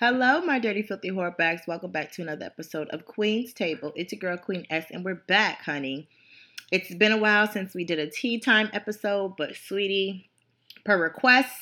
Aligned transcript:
Hello, 0.00 0.40
my 0.40 0.58
dirty, 0.58 0.80
filthy 0.80 1.10
whore 1.10 1.36
bags. 1.36 1.66
Welcome 1.66 1.90
back 1.90 2.10
to 2.12 2.22
another 2.22 2.46
episode 2.46 2.88
of 2.88 3.04
Queen's 3.04 3.52
Table. 3.52 3.92
It's 3.94 4.14
your 4.14 4.18
girl, 4.18 4.38
Queen 4.38 4.66
S, 4.70 4.86
and 4.90 5.04
we're 5.04 5.16
back, 5.26 5.60
honey. 5.60 6.08
It's 6.72 6.94
been 6.94 7.12
a 7.12 7.18
while 7.18 7.46
since 7.46 7.74
we 7.74 7.84
did 7.84 7.98
a 7.98 8.08
tea 8.08 8.38
time 8.38 8.70
episode, 8.72 9.36
but 9.36 9.54
sweetie, 9.54 10.30
per 10.86 10.98
request, 10.98 11.52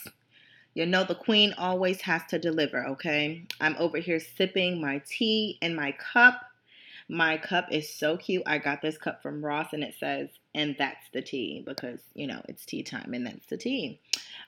you 0.72 0.86
know 0.86 1.02
the 1.02 1.16
queen 1.16 1.52
always 1.58 2.02
has 2.02 2.22
to 2.28 2.38
deliver, 2.38 2.86
okay? 2.86 3.42
I'm 3.60 3.74
over 3.76 3.98
here 3.98 4.20
sipping 4.20 4.80
my 4.80 5.02
tea 5.04 5.58
in 5.60 5.74
my 5.74 5.90
cup. 5.90 6.40
My 7.08 7.38
cup 7.38 7.72
is 7.72 7.92
so 7.92 8.16
cute. 8.16 8.44
I 8.46 8.58
got 8.58 8.82
this 8.82 8.98
cup 8.98 9.20
from 9.20 9.44
Ross 9.44 9.72
and 9.72 9.82
it 9.82 9.96
says, 9.98 10.28
and 10.54 10.76
that's 10.78 11.08
the 11.12 11.22
tea 11.22 11.64
because, 11.66 11.98
you 12.14 12.28
know, 12.28 12.40
it's 12.48 12.64
tea 12.64 12.84
time 12.84 13.14
and 13.14 13.26
that's 13.26 13.46
the 13.46 13.56
tea. 13.56 13.98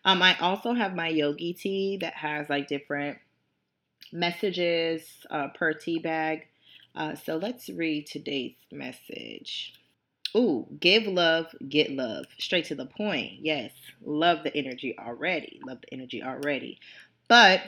Um, 0.05 0.23
I 0.23 0.39
also 0.39 0.75
have 0.75 0.95
my 0.95 1.09
yogi 1.09 1.55
tea 1.55 1.97
that 1.97 2.15
has 2.15 2.49
like 2.49 2.69
different 2.69 3.19
messages 4.13 5.03
uh, 5.31 5.49
per 5.49 5.73
tea 5.73 5.99
bag. 5.99 6.47
Uh, 6.95 7.15
so 7.15 7.37
let's 7.37 7.69
read 7.69 8.07
today's 8.07 8.57
message. 8.73 9.75
Ooh, 10.37 10.67
give 10.79 11.07
love, 11.07 11.47
get 11.69 11.91
love. 11.91 12.27
Straight 12.39 12.67
to 12.67 12.75
the 12.75 12.87
point. 12.87 13.33
Yes, 13.41 13.73
love 14.05 14.45
the 14.45 14.57
energy 14.57 14.97
already. 14.99 15.61
Love 15.67 15.81
the 15.81 15.93
energy 15.93 16.23
already. 16.23 16.79
But 17.29 17.63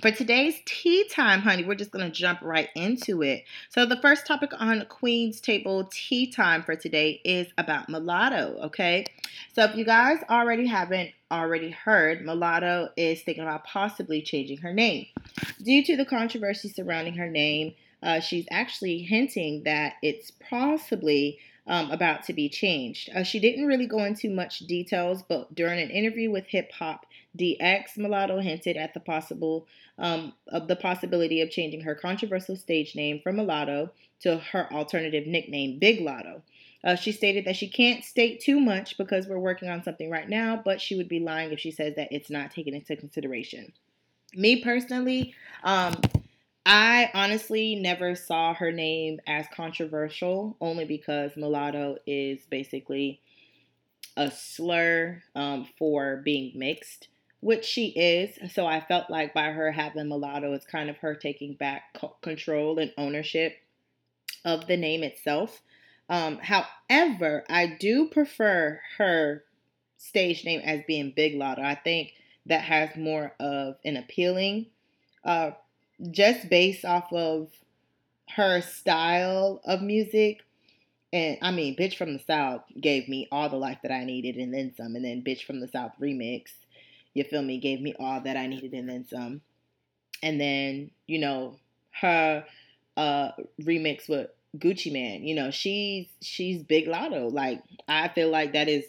for 0.00 0.10
today's 0.10 0.60
tea 0.64 1.08
time, 1.08 1.40
honey, 1.40 1.64
we're 1.64 1.74
just 1.74 1.90
going 1.90 2.04
to 2.04 2.10
jump 2.10 2.40
right 2.42 2.68
into 2.74 3.22
it. 3.22 3.44
So, 3.68 3.86
the 3.86 4.00
first 4.00 4.26
topic 4.26 4.50
on 4.58 4.84
Queen's 4.88 5.40
Table 5.40 5.88
tea 5.92 6.30
time 6.30 6.62
for 6.62 6.76
today 6.76 7.20
is 7.24 7.48
about 7.58 7.88
mulatto, 7.88 8.58
okay? 8.66 9.04
So, 9.58 9.64
if 9.64 9.74
you 9.74 9.84
guys 9.84 10.22
already 10.30 10.68
haven't 10.68 11.10
already 11.32 11.70
heard, 11.72 12.24
mulatto 12.24 12.90
is 12.96 13.22
thinking 13.22 13.42
about 13.42 13.64
possibly 13.64 14.22
changing 14.22 14.58
her 14.58 14.72
name. 14.72 15.06
Due 15.60 15.82
to 15.82 15.96
the 15.96 16.04
controversy 16.04 16.68
surrounding 16.68 17.14
her 17.14 17.28
name, 17.28 17.74
uh, 18.00 18.20
she's 18.20 18.46
actually 18.52 18.98
hinting 18.98 19.64
that 19.64 19.94
it's 20.00 20.30
possibly 20.48 21.40
um, 21.66 21.90
about 21.90 22.22
to 22.26 22.32
be 22.32 22.48
changed. 22.48 23.10
Uh, 23.12 23.24
she 23.24 23.40
didn't 23.40 23.66
really 23.66 23.88
go 23.88 24.04
into 24.04 24.30
much 24.30 24.60
details, 24.60 25.24
but 25.28 25.52
during 25.56 25.80
an 25.80 25.90
interview 25.90 26.30
with 26.30 26.46
Hip 26.46 26.70
Hop 26.78 27.04
DX, 27.36 27.96
Mulatto 27.96 28.38
hinted 28.38 28.76
at 28.76 28.94
the 28.94 29.00
possible 29.00 29.66
um, 29.98 30.34
of 30.46 30.68
the 30.68 30.76
possibility 30.76 31.40
of 31.40 31.50
changing 31.50 31.80
her 31.80 31.96
controversial 31.96 32.54
stage 32.54 32.94
name 32.94 33.18
from 33.24 33.34
Mulatto 33.34 33.90
to 34.20 34.38
her 34.38 34.72
alternative 34.72 35.26
nickname, 35.26 35.80
Big 35.80 35.98
Latto. 35.98 36.42
Uh, 36.84 36.94
she 36.94 37.10
stated 37.10 37.44
that 37.44 37.56
she 37.56 37.68
can't 37.68 38.04
state 38.04 38.40
too 38.40 38.60
much 38.60 38.96
because 38.96 39.26
we're 39.26 39.38
working 39.38 39.68
on 39.68 39.82
something 39.82 40.10
right 40.10 40.28
now, 40.28 40.60
but 40.64 40.80
she 40.80 40.96
would 40.96 41.08
be 41.08 41.20
lying 41.20 41.52
if 41.52 41.58
she 41.58 41.72
says 41.72 41.94
that 41.96 42.08
it's 42.12 42.30
not 42.30 42.52
taken 42.52 42.74
into 42.74 42.94
consideration. 42.96 43.72
Me 44.34 44.62
personally, 44.62 45.34
um, 45.64 46.00
I 46.64 47.10
honestly 47.14 47.74
never 47.76 48.14
saw 48.14 48.54
her 48.54 48.70
name 48.70 49.20
as 49.26 49.46
controversial, 49.54 50.56
only 50.60 50.84
because 50.84 51.36
mulatto 51.36 51.96
is 52.06 52.40
basically 52.50 53.20
a 54.16 54.30
slur 54.30 55.22
um, 55.34 55.66
for 55.78 56.20
being 56.24 56.52
mixed, 56.54 57.08
which 57.40 57.64
she 57.64 57.86
is. 57.86 58.52
So 58.52 58.66
I 58.66 58.80
felt 58.80 59.08
like 59.08 59.32
by 59.32 59.50
her 59.50 59.72
having 59.72 60.08
mulatto, 60.08 60.52
it's 60.52 60.66
kind 60.66 60.90
of 60.90 60.98
her 60.98 61.14
taking 61.14 61.54
back 61.54 61.96
control 62.20 62.78
and 62.78 62.92
ownership 62.98 63.56
of 64.44 64.66
the 64.66 64.76
name 64.76 65.02
itself. 65.02 65.62
Um, 66.08 66.38
however, 66.38 67.44
I 67.48 67.66
do 67.66 68.08
prefer 68.08 68.80
her 68.96 69.44
stage 69.98 70.44
name 70.44 70.60
as 70.64 70.80
being 70.86 71.12
Big 71.14 71.34
Latto. 71.34 71.60
I 71.60 71.74
think 71.74 72.12
that 72.46 72.62
has 72.62 72.96
more 72.96 73.34
of 73.38 73.76
an 73.84 73.96
appealing 73.96 74.66
uh, 75.24 75.50
just 76.10 76.48
based 76.48 76.84
off 76.84 77.12
of 77.12 77.50
her 78.30 78.60
style 78.60 79.60
of 79.64 79.82
music. 79.82 80.42
And 81.12 81.38
I 81.42 81.50
mean, 81.50 81.76
Bitch 81.76 81.96
from 81.96 82.12
the 82.12 82.22
South 82.26 82.62
gave 82.80 83.08
me 83.08 83.28
all 83.32 83.48
the 83.48 83.56
life 83.56 83.78
that 83.82 83.92
I 83.92 84.04
needed 84.04 84.36
and 84.36 84.52
then 84.52 84.74
some. 84.76 84.94
And 84.94 85.04
then 85.04 85.22
Bitch 85.22 85.44
from 85.44 85.60
the 85.60 85.68
South 85.68 85.92
remix, 86.00 86.44
you 87.14 87.24
feel 87.24 87.42
me, 87.42 87.58
gave 87.58 87.80
me 87.80 87.94
all 87.98 88.20
that 88.20 88.36
I 88.36 88.46
needed 88.46 88.72
and 88.72 88.88
then 88.88 89.06
some. 89.08 89.40
And 90.22 90.40
then, 90.40 90.90
you 91.06 91.18
know, 91.18 91.58
her 92.00 92.44
uh 92.96 93.30
remix 93.62 94.08
with 94.08 94.28
Gucci 94.56 94.92
Mane. 94.92 95.26
you 95.26 95.34
know, 95.34 95.50
she's 95.50 96.06
she's 96.22 96.62
Big 96.62 96.86
Latto. 96.86 97.32
Like 97.32 97.62
I 97.86 98.08
feel 98.08 98.30
like 98.30 98.52
that 98.54 98.68
is 98.68 98.84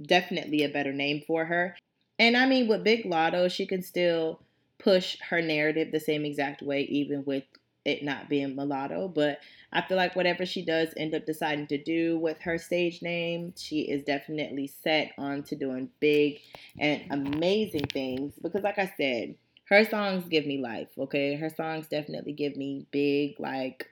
definitely 0.00 0.64
a 0.64 0.68
better 0.68 0.92
name 0.92 1.22
for 1.26 1.44
her. 1.44 1.76
And 2.18 2.36
I 2.36 2.46
mean 2.46 2.68
with 2.68 2.84
Big 2.84 3.04
Latto, 3.04 3.50
she 3.50 3.66
can 3.66 3.82
still 3.82 4.40
push 4.78 5.16
her 5.28 5.42
narrative 5.42 5.92
the 5.92 6.00
same 6.00 6.24
exact 6.24 6.62
way, 6.62 6.82
even 6.82 7.24
with 7.24 7.44
it 7.84 8.02
not 8.02 8.28
being 8.28 8.54
mulatto. 8.54 9.08
But 9.08 9.40
I 9.72 9.82
feel 9.82 9.96
like 9.96 10.16
whatever 10.16 10.44
she 10.44 10.64
does 10.64 10.88
end 10.96 11.14
up 11.14 11.26
deciding 11.26 11.68
to 11.68 11.82
do 11.82 12.18
with 12.18 12.40
her 12.42 12.58
stage 12.58 13.02
name, 13.02 13.54
she 13.56 13.80
is 13.80 14.04
definitely 14.04 14.66
set 14.66 15.12
on 15.18 15.42
to 15.44 15.56
doing 15.56 15.90
big 16.00 16.40
and 16.78 17.02
amazing 17.10 17.86
things. 17.86 18.34
Because, 18.40 18.62
like 18.62 18.78
I 18.78 18.92
said, 18.96 19.36
her 19.68 19.84
songs 19.84 20.24
give 20.28 20.46
me 20.46 20.58
life, 20.58 20.88
okay? 20.98 21.36
Her 21.36 21.50
songs 21.50 21.86
definitely 21.86 22.32
give 22.32 22.56
me 22.56 22.86
big, 22.90 23.38
like, 23.38 23.86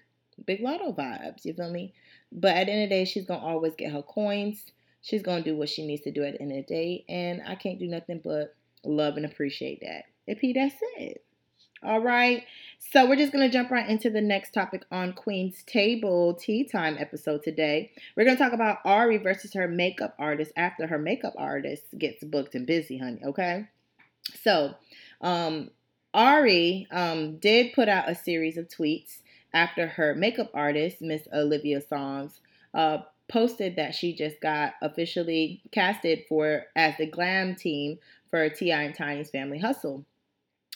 big 0.46 0.60
latto 0.60 0.96
vibes, 0.96 1.44
you 1.44 1.54
feel 1.54 1.70
me? 1.70 1.94
But 2.32 2.56
at 2.56 2.66
the 2.66 2.72
end 2.72 2.82
of 2.84 2.88
the 2.90 2.94
day, 2.96 3.04
she's 3.04 3.26
gonna 3.26 3.44
always 3.44 3.74
get 3.74 3.92
her 3.92 4.02
coins. 4.02 4.64
She's 5.02 5.22
gonna 5.22 5.42
do 5.42 5.56
what 5.56 5.68
she 5.68 5.86
needs 5.86 6.02
to 6.02 6.10
do 6.10 6.24
at 6.24 6.34
the 6.34 6.42
end 6.42 6.52
of 6.52 6.66
the 6.66 6.74
day. 6.74 7.04
And 7.08 7.42
I 7.46 7.54
can't 7.54 7.78
do 7.78 7.86
nothing 7.86 8.20
but 8.22 8.54
love 8.84 9.16
and 9.16 9.26
appreciate 9.26 9.80
that. 9.80 10.04
If 10.26 10.40
he, 10.40 10.52
that's 10.52 10.74
it. 10.96 11.24
All 11.82 12.00
right. 12.00 12.44
So 12.78 13.08
we're 13.08 13.16
just 13.16 13.32
going 13.32 13.48
to 13.48 13.52
jump 13.52 13.70
right 13.70 13.88
into 13.88 14.10
the 14.10 14.20
next 14.20 14.52
topic 14.52 14.84
on 14.90 15.12
Queen's 15.12 15.62
Table 15.62 16.34
Tea 16.34 16.64
Time 16.64 16.96
episode 16.98 17.42
today. 17.42 17.92
We're 18.16 18.24
going 18.24 18.36
to 18.36 18.42
talk 18.42 18.52
about 18.52 18.78
Ari 18.84 19.18
versus 19.18 19.52
her 19.54 19.68
makeup 19.68 20.14
artist 20.18 20.52
after 20.56 20.86
her 20.86 20.98
makeup 20.98 21.34
artist 21.36 21.84
gets 21.96 22.24
booked 22.24 22.54
and 22.54 22.66
busy, 22.66 22.98
honey. 22.98 23.20
Okay. 23.24 23.66
So, 24.42 24.74
um, 25.20 25.70
Ari 26.14 26.88
um, 26.90 27.38
did 27.38 27.74
put 27.74 27.88
out 27.88 28.10
a 28.10 28.14
series 28.14 28.56
of 28.56 28.68
tweets 28.68 29.18
after 29.52 29.86
her 29.86 30.14
makeup 30.14 30.50
artist, 30.54 31.00
Miss 31.00 31.26
Olivia 31.32 31.80
Songs, 31.80 32.40
uh, 32.74 32.98
posted 33.28 33.76
that 33.76 33.94
she 33.94 34.14
just 34.14 34.40
got 34.40 34.74
officially 34.82 35.62
casted 35.70 36.24
for 36.28 36.66
as 36.74 36.96
the 36.96 37.06
glam 37.06 37.54
team 37.54 37.98
for 38.30 38.48
T.I. 38.48 38.82
and 38.82 38.94
Tiny's 38.94 39.30
Family 39.30 39.58
Hustle. 39.58 40.04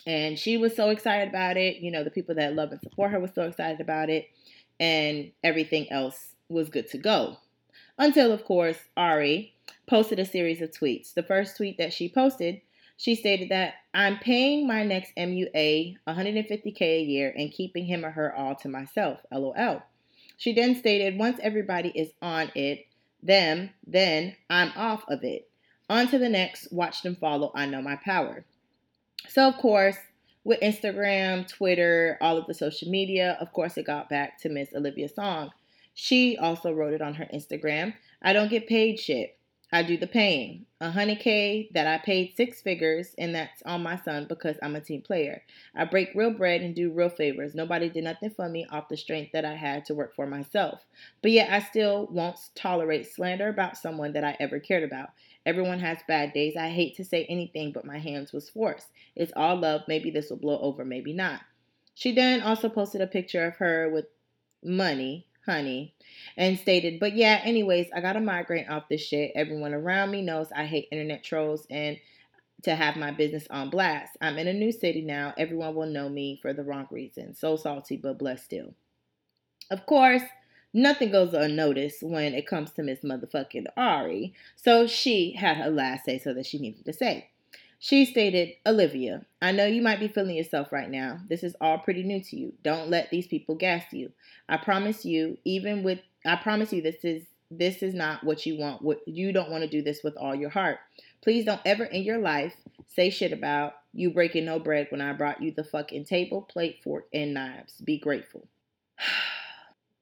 And 0.07 0.39
she 0.39 0.57
was 0.57 0.75
so 0.75 0.91
excited 0.91 1.29
about 1.29 1.57
it. 1.57 1.77
You 1.77 1.91
know, 1.91 2.05
the 2.05 2.11
people 2.11 2.35
that 2.35 2.55
love 2.55 2.73
and 2.73 2.81
support 2.81 3.13
her 3.13 3.21
was 3.21 3.33
so 3.35 3.43
excited 3.43 3.81
about 3.81 4.11
it. 4.11 4.29
And 4.81 5.31
everything 5.45 5.91
else 5.93 6.35
was 6.49 6.69
good 6.69 6.89
to 6.91 6.99
go. 6.99 7.37
Until, 7.99 8.33
of 8.33 8.45
course, 8.45 8.79
Ari 8.97 9.55
posted 9.87 10.19
a 10.19 10.25
series 10.25 10.61
of 10.61 10.71
tweets. 10.71 11.15
The 11.15 11.23
first 11.23 11.57
tweet 11.57 11.79
that 11.79 11.93
she 11.93 12.09
posted, 12.09 12.61
she 13.03 13.17
stated 13.17 13.49
that 13.49 13.75
I'm 13.93 14.21
paying 14.21 14.65
my 14.65 14.85
next 14.85 15.13
MUA 15.17 15.97
150K 16.07 16.81
a 16.83 17.03
year 17.03 17.35
and 17.37 17.51
keeping 17.51 17.85
him 17.85 18.05
or 18.05 18.13
her 18.13 18.33
all 18.33 18.55
to 18.55 18.69
myself. 18.69 19.19
LOL. 19.33 19.83
She 20.37 20.53
then 20.53 20.77
stated, 20.77 21.19
once 21.19 21.41
everybody 21.43 21.89
is 21.89 22.13
on 22.23 22.53
it, 22.55 22.87
them, 23.21 23.71
then 23.85 24.37
I'm 24.49 24.71
off 24.77 25.03
of 25.09 25.25
it. 25.25 25.51
On 25.91 26.07
to 26.07 26.19
the 26.19 26.29
next, 26.29 26.73
watch 26.73 27.03
them 27.03 27.17
follow. 27.17 27.51
I 27.57 27.67
know 27.67 27.83
my 27.83 27.97
power. 27.97 28.45
So, 29.27 29.49
of 29.49 29.57
course, 29.57 29.97
with 30.45 30.61
Instagram, 30.61 31.49
Twitter, 31.49 32.17
all 32.21 32.39
of 32.39 32.47
the 32.47 32.55
social 32.55 32.89
media, 32.89 33.37
of 33.41 33.53
course, 33.53 33.77
it 33.77 33.85
got 33.85 34.11
back 34.11 34.41
to 34.43 34.49
Miss 34.49 34.73
Olivia 34.77 35.09
Song. 35.09 35.51
She 35.93 36.37
also 36.37 36.73
wrote 36.73 36.95
it 36.95 37.03
on 37.03 37.15
her 37.15 37.27
Instagram. 37.35 37.95
I 38.23 38.33
don't 38.33 38.49
get 38.49 38.69
paid 38.69 39.01
shit. 39.01 39.37
I 39.75 39.83
do 39.83 39.97
the 39.97 40.07
paying. 40.07 40.67
A 40.83 40.91
hundred 40.91 41.21
K 41.21 41.71
that 41.73 41.87
I 41.87 41.97
paid 41.97 42.37
six 42.37 42.61
figures, 42.61 43.15
and 43.17 43.35
that's 43.35 43.63
on 43.63 43.83
my 43.83 43.97
son 43.97 44.27
because 44.29 44.57
I'm 44.63 44.77
a 44.77 44.81
team 44.81 45.01
player. 45.01 45.43
I 45.75 45.87
break 45.87 46.11
real 46.15 46.33
bread 46.33 46.61
and 46.61 46.75
do 46.75 46.93
real 46.93 47.09
favors. 47.09 47.55
Nobody 47.55 47.89
did 47.89 48.05
nothing 48.05 48.31
for 48.31 48.49
me 48.49 48.67
off 48.71 48.89
the 48.91 48.97
strength 48.99 49.33
that 49.33 49.47
I 49.47 49.55
had 49.55 49.87
to 49.87 49.95
work 49.95 50.15
for 50.15 50.27
myself. 50.27 50.85
But 51.23 51.31
yet 51.31 51.51
I 51.51 51.61
still 51.61 52.07
won't 52.11 52.39
tolerate 52.55 53.07
slander 53.07 53.49
about 53.49 53.79
someone 53.79 54.13
that 54.13 54.25
I 54.25 54.37
ever 54.41 54.61
cared 54.61 54.83
about. 54.83 55.11
Everyone 55.47 55.79
has 55.79 55.99
bad 56.07 56.35
days. 56.35 56.55
I 56.57 56.69
hate 56.69 56.97
to 56.97 57.05
say 57.05 57.25
anything, 57.25 57.73
but 57.73 57.87
my 57.87 57.99
hands 57.99 58.33
was 58.33 58.51
forced. 58.51 58.89
It's 59.17 59.33
all 59.35 59.57
love. 59.57 59.83
Maybe 59.89 60.11
this 60.11 60.29
will 60.29 60.37
blow 60.37 60.59
over, 60.59 60.85
maybe 60.85 61.15
not. 61.15 61.41
She 61.95 62.13
then 62.13 62.43
also 62.43 62.69
posted 62.69 63.01
a 63.01 63.07
picture 63.07 63.47
of 63.47 63.57
her 63.57 63.89
with 63.89 64.07
money, 64.63 65.27
honey, 65.47 65.95
and 66.37 66.59
stated, 66.59 67.01
But 67.01 67.15
yeah, 67.15 67.41
anyways, 67.45 67.89
I 67.95 68.01
got 68.01 68.17
a 68.17 68.21
migraine 68.21 68.69
off 68.69 68.89
this 68.89 69.03
shit. 69.03 69.33
Everyone 69.35 69.75
around 69.75 70.11
me 70.11 70.23
knows 70.23 70.49
I 70.55 70.65
hate 70.65 70.89
internet 70.91 71.25
trolls 71.25 71.67
and 71.71 71.99
to 72.63 72.75
have 72.75 72.97
my 72.97 73.11
business 73.11 73.47
on 73.51 73.71
blast. 73.71 74.17
I'm 74.21 74.39
in 74.39 74.47
a 74.47 74.53
new 74.53 74.73
city 74.73 75.03
now. 75.03 75.35
Everyone 75.37 75.75
will 75.75 75.87
know 75.87 76.09
me 76.09 76.39
for 76.41 76.53
the 76.53 76.63
wrong 76.63 76.87
reason. 76.91 77.35
So 77.35 77.57
salty, 77.57 77.97
but 77.97 78.19
blessed 78.19 78.45
still. 78.45 78.75
Of 79.71 79.87
course, 79.87 80.23
nothing 80.73 81.11
goes 81.11 81.35
unnoticed 81.35 82.03
when 82.03 82.35
it 82.35 82.47
comes 82.47 82.71
to 82.73 82.83
Miss 82.83 83.01
Motherfucking 83.01 83.67
Ari. 83.77 84.35
So 84.55 84.87
she 84.87 85.33
had 85.33 85.57
her 85.57 85.71
last 85.71 86.05
say 86.05 86.19
so 86.19 86.33
that 86.35 86.47
she 86.47 86.59
needed 86.59 86.85
to 86.85 86.93
say. 86.93 87.31
She 87.85 88.05
stated, 88.05 88.53
Olivia, 88.65 89.27
I 89.43 89.51
know 89.51 89.67
you 89.67 89.83
might 89.83 89.99
be 89.99 90.07
feeling 90.07 90.37
yourself 90.37 90.71
right 90.71 90.89
now. 90.89 91.19
This 91.29 91.43
is 91.43 91.57
all 91.61 91.79
pretty 91.79 92.05
new 92.05 92.23
to 92.23 92.37
you. 92.37 92.53
Don't 92.63 92.91
let 92.91 93.11
these 93.11 93.27
people 93.27 93.57
gas 93.57 93.83
you. 93.91 94.13
I 94.49 94.59
promise 94.59 95.05
you, 95.05 95.37
even 95.45 95.83
with 95.83 95.99
I 96.25 96.37
promise 96.37 96.73
you 96.73 96.81
this 96.81 97.05
is 97.05 97.25
this 97.51 97.83
is 97.83 97.93
not 97.93 98.23
what 98.23 98.47
you 98.47 98.57
want. 98.57 98.83
What 98.83 99.01
you 99.09 99.33
don't 99.33 99.51
want 99.51 99.65
to 99.65 99.69
do 99.69 99.83
this 99.83 100.05
with 100.05 100.17
all 100.17 100.33
your 100.33 100.51
heart. 100.51 100.79
Please 101.25 101.45
don't 101.45 101.61
ever 101.65 101.83
in 101.83 102.05
your 102.05 102.19
life 102.19 102.55
say 102.87 103.11
shit 103.11 103.33
about 103.33 103.73
you 103.93 104.13
breaking 104.13 104.45
no 104.45 104.61
bread 104.61 104.87
when 104.91 105.01
I 105.01 105.13
brought 105.13 105.43
you 105.43 105.51
the 105.51 105.65
fucking 105.65 106.05
table, 106.05 106.43
plate, 106.43 106.83
fork, 106.85 107.09
and 107.13 107.35
knives. 107.35 107.81
Be 107.81 107.99
grateful. 107.99 108.47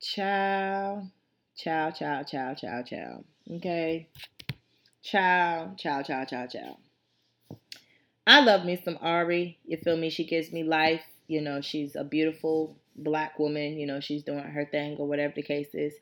Ciao. 0.02 1.08
Ciao, 1.56 1.90
ciao, 1.92 2.24
ciao, 2.24 2.52
ciao, 2.52 2.82
ciao. 2.82 3.24
Okay. 3.52 4.10
Ciao, 5.02 5.74
ciao, 5.78 6.02
ciao, 6.02 6.26
ciao, 6.26 6.46
ciao. 6.46 6.76
I 8.30 8.42
love 8.42 8.64
me 8.64 8.80
some 8.84 8.96
Ari. 9.02 9.58
You 9.66 9.76
feel 9.78 9.96
me? 9.96 10.08
She 10.08 10.24
gives 10.24 10.52
me 10.52 10.62
life. 10.62 11.02
You 11.26 11.40
know, 11.40 11.60
she's 11.60 11.96
a 11.96 12.04
beautiful 12.04 12.76
black 12.94 13.40
woman. 13.40 13.76
You 13.76 13.88
know, 13.88 13.98
she's 13.98 14.22
doing 14.22 14.38
her 14.38 14.64
thing 14.64 14.96
or 14.98 15.08
whatever 15.08 15.32
the 15.34 15.42
case 15.42 15.74
is. 15.74 15.94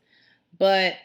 But 0.58 0.96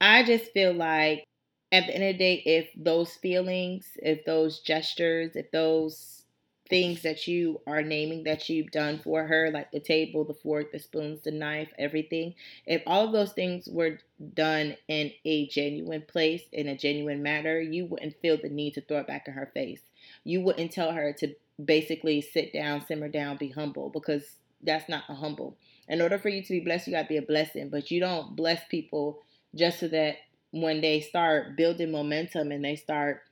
I 0.00 0.22
just 0.22 0.52
feel 0.52 0.72
like 0.72 1.24
at 1.72 1.88
the 1.88 1.94
end 1.96 2.04
of 2.04 2.14
the 2.14 2.18
day, 2.18 2.34
if 2.46 2.68
those 2.76 3.16
feelings, 3.16 3.84
if 3.96 4.24
those 4.24 4.60
gestures, 4.60 5.34
if 5.34 5.50
those 5.50 6.22
things 6.68 7.02
that 7.02 7.26
you 7.26 7.60
are 7.66 7.82
naming 7.82 8.22
that 8.22 8.48
you've 8.48 8.70
done 8.70 9.00
for 9.02 9.26
her, 9.26 9.50
like 9.52 9.72
the 9.72 9.80
table, 9.80 10.22
the 10.22 10.34
fork, 10.34 10.70
the 10.70 10.78
spoons, 10.78 11.22
the 11.22 11.32
knife, 11.32 11.72
everything, 11.80 12.32
if 12.64 12.80
all 12.86 13.06
of 13.06 13.12
those 13.12 13.32
things 13.32 13.68
were 13.68 13.98
done 14.34 14.76
in 14.86 15.10
a 15.24 15.48
genuine 15.48 16.04
place, 16.06 16.44
in 16.52 16.68
a 16.68 16.78
genuine 16.78 17.24
manner, 17.24 17.58
you 17.58 17.86
wouldn't 17.86 18.20
feel 18.22 18.38
the 18.40 18.48
need 18.48 18.74
to 18.74 18.80
throw 18.82 18.98
it 18.98 19.08
back 19.08 19.26
in 19.26 19.34
her 19.34 19.50
face. 19.52 19.82
You 20.24 20.40
wouldn't 20.42 20.72
tell 20.72 20.92
her 20.92 21.12
to 21.14 21.34
basically 21.62 22.20
sit 22.20 22.52
down, 22.52 22.84
simmer 22.86 23.08
down, 23.08 23.36
be 23.36 23.48
humble, 23.48 23.90
because 23.90 24.24
that's 24.62 24.88
not 24.88 25.04
a 25.08 25.14
humble. 25.14 25.56
In 25.88 26.00
order 26.00 26.18
for 26.18 26.28
you 26.28 26.42
to 26.42 26.52
be 26.52 26.60
blessed, 26.60 26.86
you 26.86 26.92
got 26.92 27.02
to 27.02 27.08
be 27.08 27.16
a 27.16 27.22
blessing, 27.22 27.68
but 27.68 27.90
you 27.90 28.00
don't 28.00 28.36
bless 28.36 28.62
people 28.68 29.20
just 29.54 29.80
so 29.80 29.88
that 29.88 30.16
when 30.52 30.80
they 30.80 31.00
start 31.00 31.56
building 31.56 31.90
momentum 31.90 32.52
and 32.52 32.64
they 32.64 32.76
start 32.76 33.22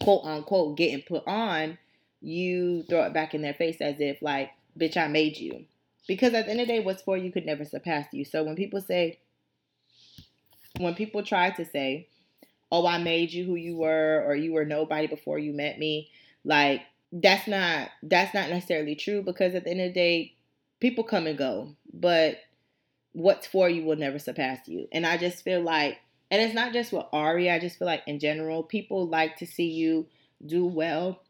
quote 0.00 0.24
unquote 0.24 0.76
getting 0.76 1.02
put 1.02 1.26
on, 1.26 1.78
you 2.20 2.82
throw 2.88 3.04
it 3.04 3.14
back 3.14 3.34
in 3.34 3.42
their 3.42 3.54
face 3.54 3.80
as 3.80 3.96
if 3.98 4.20
like, 4.22 4.50
bitch, 4.78 4.96
I 4.96 5.08
made 5.08 5.36
you. 5.36 5.64
Because 6.06 6.34
at 6.34 6.46
the 6.46 6.52
end 6.52 6.60
of 6.60 6.68
the 6.68 6.74
day, 6.74 6.80
what's 6.80 7.02
for 7.02 7.16
you 7.16 7.32
could 7.32 7.46
never 7.46 7.64
surpass 7.64 8.06
you. 8.12 8.24
So 8.24 8.44
when 8.44 8.56
people 8.56 8.80
say, 8.80 9.18
when 10.78 10.94
people 10.94 11.22
try 11.22 11.50
to 11.50 11.64
say, 11.64 12.08
oh, 12.72 12.86
I 12.86 12.98
made 12.98 13.32
you 13.32 13.44
who 13.44 13.54
you 13.54 13.76
were, 13.76 14.24
or 14.26 14.34
you 14.34 14.52
were 14.52 14.64
nobody 14.64 15.06
before 15.06 15.38
you 15.38 15.52
met 15.52 15.78
me, 15.78 16.10
like 16.44 16.82
that's 17.12 17.46
not 17.46 17.90
that's 18.02 18.34
not 18.34 18.50
necessarily 18.50 18.94
true 18.94 19.22
because 19.22 19.54
at 19.54 19.64
the 19.64 19.70
end 19.70 19.80
of 19.80 19.88
the 19.88 19.94
day, 19.94 20.34
people 20.80 21.04
come 21.04 21.26
and 21.26 21.38
go. 21.38 21.74
But 21.92 22.38
what's 23.12 23.46
for 23.46 23.68
you 23.68 23.84
will 23.84 23.96
never 23.96 24.18
surpass 24.18 24.68
you. 24.68 24.88
And 24.92 25.06
I 25.06 25.16
just 25.16 25.42
feel 25.42 25.62
like 25.62 25.98
and 26.30 26.42
it's 26.42 26.54
not 26.54 26.72
just 26.72 26.92
with 26.92 27.06
Ari, 27.12 27.50
I 27.50 27.58
just 27.58 27.78
feel 27.78 27.86
like 27.86 28.02
in 28.06 28.18
general, 28.18 28.62
people 28.62 29.06
like 29.06 29.36
to 29.36 29.46
see 29.46 29.68
you 29.68 30.06
do 30.44 30.66
well 30.66 31.22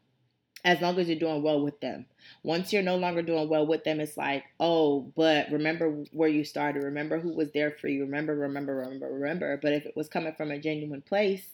as 0.65 0.81
long 0.81 0.97
as 0.99 1.07
you're 1.07 1.19
doing 1.19 1.43
well 1.43 1.61
with 1.61 1.79
them. 1.79 2.05
Once 2.43 2.73
you're 2.73 2.83
no 2.83 2.97
longer 2.97 3.21
doing 3.21 3.47
well 3.47 3.65
with 3.65 3.83
them, 3.83 3.99
it's 3.99 4.17
like, 4.17 4.43
oh, 4.59 5.11
but 5.15 5.49
remember 5.51 6.03
where 6.11 6.29
you 6.29 6.43
started. 6.43 6.83
Remember 6.83 7.19
who 7.19 7.33
was 7.33 7.51
there 7.53 7.71
for 7.71 7.87
you. 7.87 8.01
Remember, 8.01 8.35
remember, 8.35 8.75
remember, 8.75 9.07
remember. 9.07 9.57
But 9.61 9.73
if 9.73 9.85
it 9.85 9.95
was 9.95 10.09
coming 10.09 10.33
from 10.33 10.51
a 10.51 10.59
genuine 10.59 11.01
place, 11.01 11.47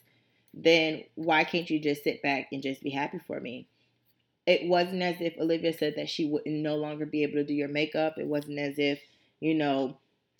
then 0.53 1.03
why 1.15 1.43
can't 1.43 1.69
you 1.69 1.79
just 1.79 2.03
sit 2.03 2.21
back 2.21 2.47
and 2.51 2.63
just 2.63 2.81
be 2.81 2.89
happy 2.89 3.19
for 3.19 3.39
me? 3.39 3.67
It 4.45 4.67
wasn't 4.67 5.01
as 5.01 5.15
if 5.19 5.37
Olivia 5.39 5.73
said 5.73 5.95
that 5.97 6.09
she 6.09 6.25
wouldn't 6.25 6.55
no 6.55 6.75
longer 6.75 7.05
be 7.05 7.23
able 7.23 7.35
to 7.35 7.45
do 7.45 7.53
your 7.53 7.69
makeup. 7.69 8.17
It 8.17 8.27
wasn't 8.27 8.59
as 8.59 8.77
if, 8.77 8.99
you 9.39 9.55
know, 9.55 9.97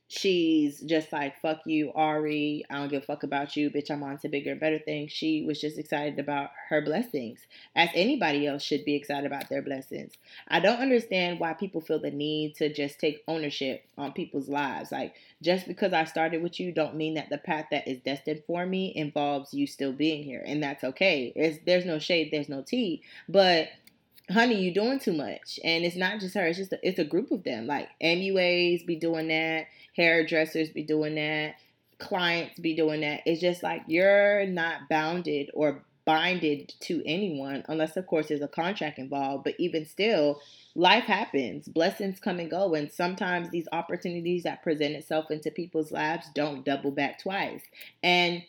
she's 0.07 0.79
just 0.81 1.11
like, 1.11 1.39
fuck 1.41 1.61
you, 1.65 1.91
Ari. 1.94 2.65
I 2.69 2.77
don't 2.77 2.89
give 2.89 3.03
a 3.03 3.05
fuck 3.05 3.23
about 3.23 3.55
you, 3.57 3.69
bitch. 3.69 3.89
I'm 3.89 4.03
on 4.03 4.17
to 4.19 4.29
bigger 4.29 4.51
and 4.51 4.59
better 4.59 4.79
things. 4.79 5.11
She 5.11 5.44
was 5.44 5.59
just 5.59 5.79
excited 5.79 6.19
about 6.19 6.50
her 6.69 6.81
blessings, 6.81 7.39
as 7.75 7.89
anybody 7.94 8.45
else 8.45 8.61
should 8.61 8.85
be 8.85 8.95
excited 8.95 9.25
about 9.25 9.50
their 9.50 9.61
blessings. 9.61 10.13
I 10.47 10.59
don't 10.59 10.79
understand 10.79 11.39
why 11.39 11.53
people 11.53 11.81
feel 11.81 12.00
the 12.00 12.11
need 12.11 12.55
to 12.55 12.71
just 12.71 13.00
take 13.00 13.23
ownership 13.27 13.85
on 13.97 14.13
people's 14.13 14.50
lives. 14.50 14.91
Like, 14.91 15.15
just 15.41 15.67
because 15.67 15.94
I 15.94 16.03
started 16.03 16.44
with 16.44 16.59
you, 16.59 16.71
don't 16.71 16.95
mean 16.95 17.15
that 17.15 17.29
the 17.29 17.38
path 17.38 17.65
that 17.71 17.88
is 17.88 17.99
destined 17.99 18.44
for 18.45 18.65
me 18.65 18.94
involves 18.95 19.53
you 19.53 19.67
still 19.67 19.94
being 19.94 20.23
here. 20.23 20.44
And 20.45 20.61
that's 20.61 20.83
okay. 20.83 21.33
It's, 21.35 21.59
there's 21.65 21.85
no 21.85 21.99
shade, 21.99 22.29
there's 22.31 22.49
no 22.49 22.61
tea. 22.61 23.01
But 23.27 23.69
honey, 24.29 24.56
you 24.61 24.73
doing 24.73 24.99
too 24.99 25.13
much. 25.13 25.59
And 25.63 25.83
it's 25.83 25.95
not 25.95 26.19
just 26.19 26.35
her, 26.35 26.45
it's 26.45 26.57
just 26.57 26.73
a, 26.73 26.79
it's 26.88 26.99
a 26.99 27.03
group 27.03 27.31
of 27.31 27.44
them. 27.44 27.67
Like 27.67 27.89
MUAs 28.01 28.85
be 28.85 28.95
doing 28.95 29.27
that, 29.27 29.67
hairdressers 29.95 30.69
be 30.69 30.84
doing 30.84 31.16
that, 31.16 31.56
clients 32.00 32.60
be 32.60 32.75
doing 32.75 33.01
that. 33.01 33.22
It's 33.25 33.42
just 33.42 33.63
like 33.63 33.84
you're 33.88 34.45
not 34.45 34.90
bounded 34.90 35.50
or 35.54 35.84
binded 36.06 36.74
to 36.81 37.01
anyone 37.06 37.63
unless 37.69 37.95
of 37.95 38.06
course 38.07 38.28
there's 38.28 38.42
a 38.42 38.48
contract 38.48 39.00
involved, 39.00 39.45
but 39.45 39.56
even 39.57 39.86
still 39.86 40.42
life 40.75 41.06
happens. 41.06 41.68
Blessings 41.68 42.19
come 42.19 42.40
and 42.40 42.50
go 42.50 42.74
and 42.74 42.92
sometimes 42.92 43.50
these 43.50 43.68
opportunities 43.72 44.44
that 44.44 44.63
present 44.63 44.95
itself 44.95 45.31
into 45.31 45.51
people's 45.51 45.92
lives 45.92 46.28
don't 46.36 46.66
double 46.66 46.92
back 46.92 47.19
twice. 47.19 47.62
And 48.01 48.44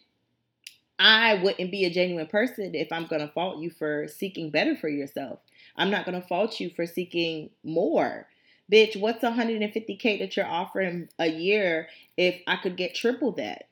I 0.99 1.35
wouldn't 1.43 1.71
be 1.71 1.85
a 1.85 1.91
genuine 1.91 2.27
person 2.27 2.75
if 2.75 2.91
I'm 2.93 3.07
going 3.07 3.21
to 3.21 3.33
fault 3.33 3.61
you 3.61 3.71
for 3.71 4.07
seeking 4.09 4.51
better 4.51 4.77
for 4.77 4.89
yourself. 4.89 5.41
I'm 5.77 5.91
not 5.91 6.05
going 6.05 6.21
to 6.21 6.27
fault 6.27 6.61
you 6.61 6.71
for 6.71 6.87
seeking 6.87 7.51
more. 7.65 8.27
Bitch, 8.73 8.99
what's 8.99 9.23
150K 9.23 10.19
that 10.21 10.37
you're 10.37 10.47
offering 10.47 11.09
a 11.19 11.27
year 11.27 11.89
if 12.17 12.41
I 12.47 12.57
could 12.57 12.77
get 12.77 12.95
triple 12.95 13.33
that 13.33 13.69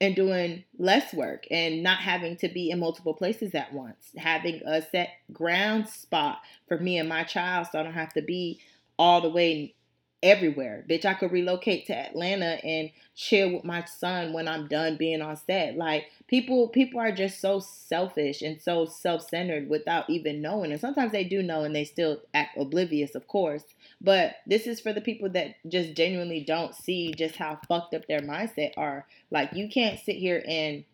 and 0.00 0.16
doing 0.16 0.64
less 0.78 1.14
work 1.14 1.46
and 1.50 1.82
not 1.82 1.98
having 1.98 2.36
to 2.38 2.48
be 2.48 2.70
in 2.70 2.80
multiple 2.80 3.14
places 3.14 3.54
at 3.54 3.72
once? 3.72 4.10
Having 4.16 4.62
a 4.66 4.82
set 4.82 5.10
ground 5.32 5.88
spot 5.88 6.40
for 6.66 6.78
me 6.78 6.98
and 6.98 7.08
my 7.08 7.22
child 7.22 7.68
so 7.70 7.78
I 7.78 7.82
don't 7.84 7.92
have 7.92 8.14
to 8.14 8.22
be 8.22 8.60
all 8.98 9.20
the 9.20 9.30
way 9.30 9.74
everywhere. 10.22 10.84
Bitch, 10.88 11.04
I 11.04 11.14
could 11.14 11.32
relocate 11.32 11.86
to 11.86 11.96
Atlanta 11.96 12.64
and 12.64 12.90
chill 13.14 13.54
with 13.54 13.64
my 13.64 13.84
son 13.84 14.32
when 14.32 14.46
I'm 14.46 14.68
done 14.68 14.96
being 14.96 15.20
on 15.20 15.36
set. 15.36 15.76
Like 15.76 16.06
people 16.28 16.68
people 16.68 17.00
are 17.00 17.12
just 17.12 17.40
so 17.40 17.58
selfish 17.60 18.42
and 18.42 18.60
so 18.60 18.84
self-centered 18.86 19.68
without 19.68 20.08
even 20.08 20.40
knowing. 20.40 20.70
And 20.70 20.80
sometimes 20.80 21.12
they 21.12 21.24
do 21.24 21.42
know 21.42 21.64
and 21.64 21.74
they 21.74 21.84
still 21.84 22.20
act 22.32 22.56
oblivious, 22.56 23.14
of 23.14 23.26
course. 23.26 23.64
But 24.00 24.36
this 24.46 24.66
is 24.66 24.80
for 24.80 24.92
the 24.92 25.00
people 25.00 25.28
that 25.30 25.56
just 25.68 25.94
genuinely 25.94 26.44
don't 26.44 26.74
see 26.74 27.12
just 27.12 27.36
how 27.36 27.58
fucked 27.68 27.94
up 27.94 28.06
their 28.06 28.20
mindset 28.20 28.72
are. 28.76 29.06
Like 29.30 29.50
you 29.54 29.68
can't 29.68 29.98
sit 29.98 30.16
here 30.16 30.42
and 30.46 30.84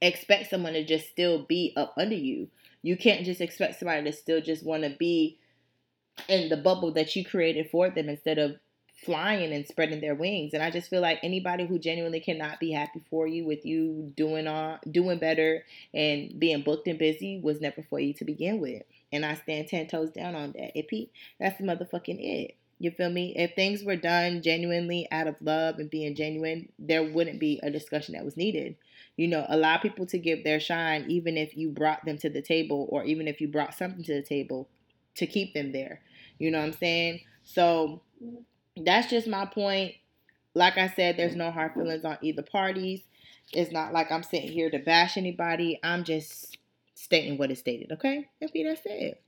expect 0.00 0.50
someone 0.50 0.74
to 0.74 0.84
just 0.84 1.08
still 1.08 1.44
be 1.44 1.72
up 1.76 1.94
under 1.96 2.16
you. 2.16 2.48
You 2.82 2.98
can't 2.98 3.24
just 3.24 3.40
expect 3.40 3.78
somebody 3.78 4.04
to 4.04 4.12
still 4.12 4.42
just 4.42 4.64
want 4.64 4.82
to 4.82 4.90
be 4.90 5.38
in 6.28 6.48
the 6.48 6.56
bubble 6.56 6.92
that 6.92 7.14
you 7.16 7.24
created 7.24 7.70
for 7.70 7.90
them 7.90 8.08
instead 8.08 8.38
of 8.38 8.56
flying 9.04 9.52
and 9.52 9.66
spreading 9.66 10.00
their 10.00 10.14
wings. 10.14 10.54
And 10.54 10.62
I 10.62 10.70
just 10.70 10.88
feel 10.88 11.02
like 11.02 11.18
anybody 11.22 11.66
who 11.66 11.78
genuinely 11.78 12.20
cannot 12.20 12.60
be 12.60 12.72
happy 12.72 13.02
for 13.10 13.26
you 13.26 13.44
with 13.44 13.64
you 13.66 14.12
doing 14.16 14.46
on 14.46 14.78
doing 14.90 15.18
better 15.18 15.64
and 15.92 16.38
being 16.38 16.62
booked 16.62 16.88
and 16.88 16.98
busy 16.98 17.40
was 17.42 17.60
never 17.60 17.82
for 17.82 18.00
you 18.00 18.14
to 18.14 18.24
begin 18.24 18.60
with. 18.60 18.82
And 19.12 19.24
I 19.24 19.34
stand 19.34 19.68
ten 19.68 19.86
toes 19.86 20.10
down 20.10 20.34
on 20.34 20.52
that. 20.52 20.78
If 20.78 20.86
that's 21.38 21.58
the 21.58 21.64
motherfucking 21.64 22.18
it. 22.20 22.56
You 22.80 22.90
feel 22.90 23.10
me? 23.10 23.32
If 23.36 23.54
things 23.54 23.84
were 23.84 23.96
done 23.96 24.42
genuinely 24.42 25.06
out 25.12 25.28
of 25.28 25.36
love 25.40 25.78
and 25.78 25.88
being 25.88 26.14
genuine, 26.16 26.68
there 26.78 27.04
wouldn't 27.04 27.38
be 27.38 27.60
a 27.62 27.70
discussion 27.70 28.14
that 28.14 28.24
was 28.24 28.36
needed. 28.36 28.76
You 29.16 29.28
know, 29.28 29.46
allow 29.48 29.78
people 29.78 30.06
to 30.06 30.18
give 30.18 30.42
their 30.42 30.58
shine 30.58 31.04
even 31.08 31.36
if 31.36 31.56
you 31.56 31.70
brought 31.70 32.04
them 32.04 32.18
to 32.18 32.28
the 32.28 32.42
table 32.42 32.88
or 32.90 33.04
even 33.04 33.28
if 33.28 33.40
you 33.40 33.46
brought 33.46 33.74
something 33.74 34.02
to 34.04 34.14
the 34.14 34.22
table 34.22 34.68
to 35.16 35.26
keep 35.26 35.54
them 35.54 35.72
there. 35.72 36.00
You 36.38 36.50
know 36.50 36.58
what 36.58 36.66
I'm 36.66 36.72
saying? 36.72 37.20
So 37.44 38.02
that's 38.76 39.08
just 39.08 39.26
my 39.26 39.46
point. 39.46 39.94
Like 40.54 40.78
I 40.78 40.88
said, 40.88 41.16
there's 41.16 41.36
no 41.36 41.50
hard 41.50 41.74
feelings 41.74 42.04
on 42.04 42.18
either 42.22 42.42
parties. 42.42 43.00
It's 43.52 43.72
not 43.72 43.92
like 43.92 44.10
I'm 44.10 44.22
sitting 44.22 44.50
here 44.50 44.70
to 44.70 44.78
bash 44.78 45.16
anybody. 45.16 45.78
I'm 45.82 46.04
just 46.04 46.58
stating 46.94 47.38
what 47.38 47.50
is 47.50 47.58
stated, 47.58 47.92
okay? 47.92 48.28
Okay, 48.42 48.64
that's 48.64 48.82
it. 48.84 49.20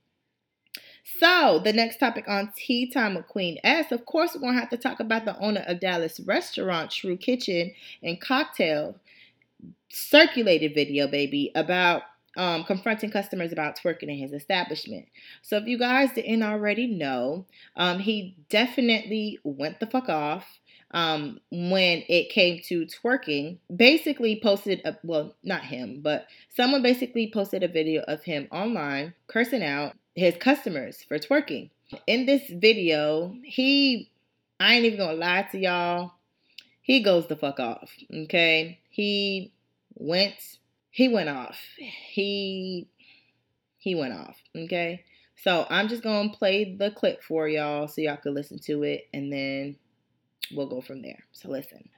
So, 1.20 1.60
the 1.62 1.72
next 1.72 1.98
topic 1.98 2.24
on 2.26 2.52
Tea 2.56 2.90
Time 2.90 3.14
with 3.14 3.28
Queen 3.28 3.58
S, 3.62 3.92
of 3.92 4.06
course, 4.06 4.34
we're 4.34 4.40
going 4.40 4.54
to 4.54 4.60
have 4.60 4.70
to 4.70 4.76
talk 4.76 4.98
about 4.98 5.24
the 5.24 5.38
owner 5.38 5.64
of 5.66 5.78
Dallas 5.78 6.18
restaurant, 6.20 6.90
True 6.90 7.16
Kitchen 7.16 7.72
and 8.02 8.20
Cocktail. 8.20 8.96
Circulated 9.88 10.74
video, 10.74 11.06
baby, 11.06 11.52
about 11.54 12.02
um, 12.36 12.64
confronting 12.64 13.10
customers 13.10 13.52
about 13.52 13.78
twerking 13.78 14.04
in 14.04 14.18
his 14.18 14.32
establishment. 14.32 15.06
So 15.42 15.56
if 15.56 15.66
you 15.66 15.78
guys 15.78 16.12
didn't 16.12 16.42
already 16.42 16.86
know, 16.86 17.46
um, 17.76 17.98
he 17.98 18.36
definitely 18.48 19.38
went 19.44 19.80
the 19.80 19.86
fuck 19.86 20.08
off. 20.08 20.46
um, 20.92 21.40
when 21.50 22.04
it 22.08 22.30
came 22.30 22.60
to 22.66 22.86
twerking, 22.86 23.58
basically 23.74 24.40
posted 24.42 24.80
a 24.84 24.96
well, 25.02 25.34
not 25.42 25.64
him, 25.64 26.00
but 26.02 26.26
someone 26.54 26.82
basically 26.82 27.30
posted 27.32 27.62
a 27.62 27.68
video 27.68 28.02
of 28.02 28.22
him 28.22 28.48
online 28.50 29.14
cursing 29.26 29.62
out 29.62 29.94
his 30.14 30.36
customers 30.36 31.04
for 31.06 31.18
twerking. 31.18 31.70
In 32.06 32.26
this 32.26 32.42
video, 32.48 33.34
he 33.44 34.10
I 34.60 34.74
ain't 34.74 34.84
even 34.86 34.98
gonna 34.98 35.18
lie 35.18 35.46
to 35.52 35.58
y'all, 35.58 36.12
he 36.82 37.02
goes 37.02 37.26
the 37.26 37.36
fuck 37.36 37.60
off. 37.60 37.90
Okay. 38.12 38.80
He 38.88 39.52
went 39.94 40.34
he 40.96 41.08
went 41.08 41.28
off. 41.28 41.58
He 41.76 42.88
he 43.76 43.94
went 43.94 44.14
off. 44.14 44.34
Okay. 44.56 45.04
So 45.36 45.66
I'm 45.68 45.88
just 45.88 46.02
gonna 46.02 46.30
play 46.30 46.74
the 46.74 46.90
clip 46.90 47.22
for 47.22 47.46
y'all 47.46 47.86
so 47.86 48.00
y'all 48.00 48.16
can 48.16 48.32
listen 48.32 48.58
to 48.60 48.82
it 48.82 49.02
and 49.12 49.30
then 49.30 49.76
we'll 50.54 50.70
go 50.70 50.80
from 50.80 51.02
there. 51.02 51.22
So 51.32 51.50
listen. 51.50 51.90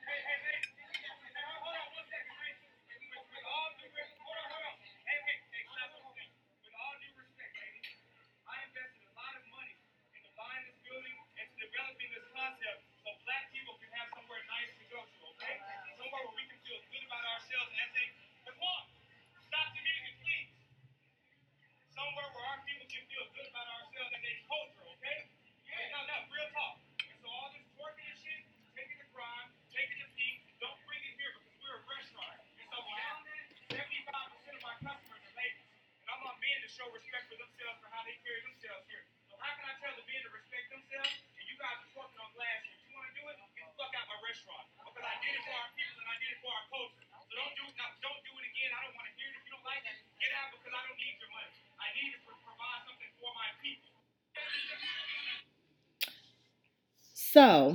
show 36.78 36.86
respect 36.94 37.26
for 37.26 37.34
themselves 37.34 37.74
for 37.82 37.90
how 37.90 38.06
they 38.06 38.14
carry 38.22 38.38
themselves 38.46 38.86
here. 38.86 39.02
So 39.26 39.34
how 39.42 39.50
can 39.58 39.66
I 39.66 39.74
tell 39.82 39.90
the 39.98 40.06
men 40.06 40.22
to 40.22 40.30
respect 40.30 40.70
themselves 40.70 41.10
and 41.34 41.44
you 41.50 41.58
guys 41.58 41.74
are 41.74 41.90
talking 41.90 42.14
on 42.22 42.30
glass 42.38 42.62
here? 42.70 42.78
You 42.86 42.94
want 42.94 43.10
to 43.10 43.14
do 43.18 43.22
it? 43.26 43.34
Get 43.58 43.66
the 43.66 43.74
fuck 43.74 43.90
out 43.98 44.06
my 44.06 44.18
restaurant. 44.22 44.62
Because 44.78 45.02
I 45.02 45.18
did 45.18 45.34
it 45.34 45.42
for 45.42 45.58
our 45.58 45.70
people 45.74 45.98
and 45.98 46.06
I 46.06 46.16
did 46.22 46.30
it 46.30 46.38
for 46.38 46.54
our 46.54 46.66
culture. 46.70 47.02
So 47.02 47.32
don't 47.34 47.54
do 47.58 47.66
now, 47.74 47.90
don't 47.98 48.22
do 48.22 48.30
it 48.30 48.46
again. 48.46 48.70
I 48.70 48.78
don't 48.86 48.94
want 48.94 49.10
to 49.10 49.14
hear 49.18 49.26
it. 49.26 49.42
If 49.42 49.42
you 49.42 49.52
don't 49.58 49.66
like 49.66 49.84
it, 49.90 49.98
get 50.22 50.30
out 50.38 50.48
because 50.54 50.70
I 50.70 50.80
don't 50.86 50.98
need 51.02 51.16
your 51.18 51.32
money. 51.34 51.50
I 51.82 51.86
need 51.98 52.10
to 52.14 52.20
provide 52.30 52.80
something 52.86 53.12
for 53.18 53.30
my 53.34 53.50
people. 53.58 53.90
So, 57.10 57.74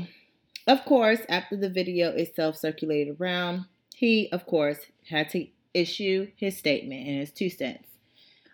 of 0.74 0.86
course, 0.86 1.20
after 1.30 1.56
the 1.56 1.70
video 1.70 2.10
itself 2.10 2.58
circulated 2.58 3.18
around, 3.22 3.66
he, 3.94 4.28
of 4.32 4.48
course, 4.48 4.80
had 5.08 5.30
to 5.30 5.46
issue 5.72 6.32
his 6.36 6.58
statement 6.58 7.08
and 7.08 7.20
his 7.20 7.32
two 7.32 7.52
cents. 7.52 7.88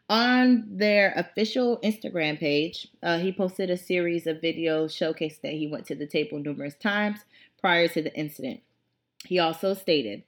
On 0.10 0.66
their 0.68 1.14
official 1.16 1.80
Instagram 1.82 2.38
page, 2.38 2.90
uh, 3.02 3.20
he 3.20 3.32
posted 3.32 3.70
a 3.70 3.78
series 3.78 4.28
of 4.28 4.42
videos 4.42 4.92
showcasing 4.92 5.42
that 5.44 5.54
he 5.54 5.68
went 5.68 5.86
to 5.86 5.96
the 5.96 6.08
table 6.08 6.40
numerous 6.40 6.76
times 6.76 7.20
prior 7.62 7.88
to 7.88 8.02
the 8.02 8.14
incident. 8.14 8.60
He 9.26 9.40
also 9.40 9.74
stated, 9.74 10.24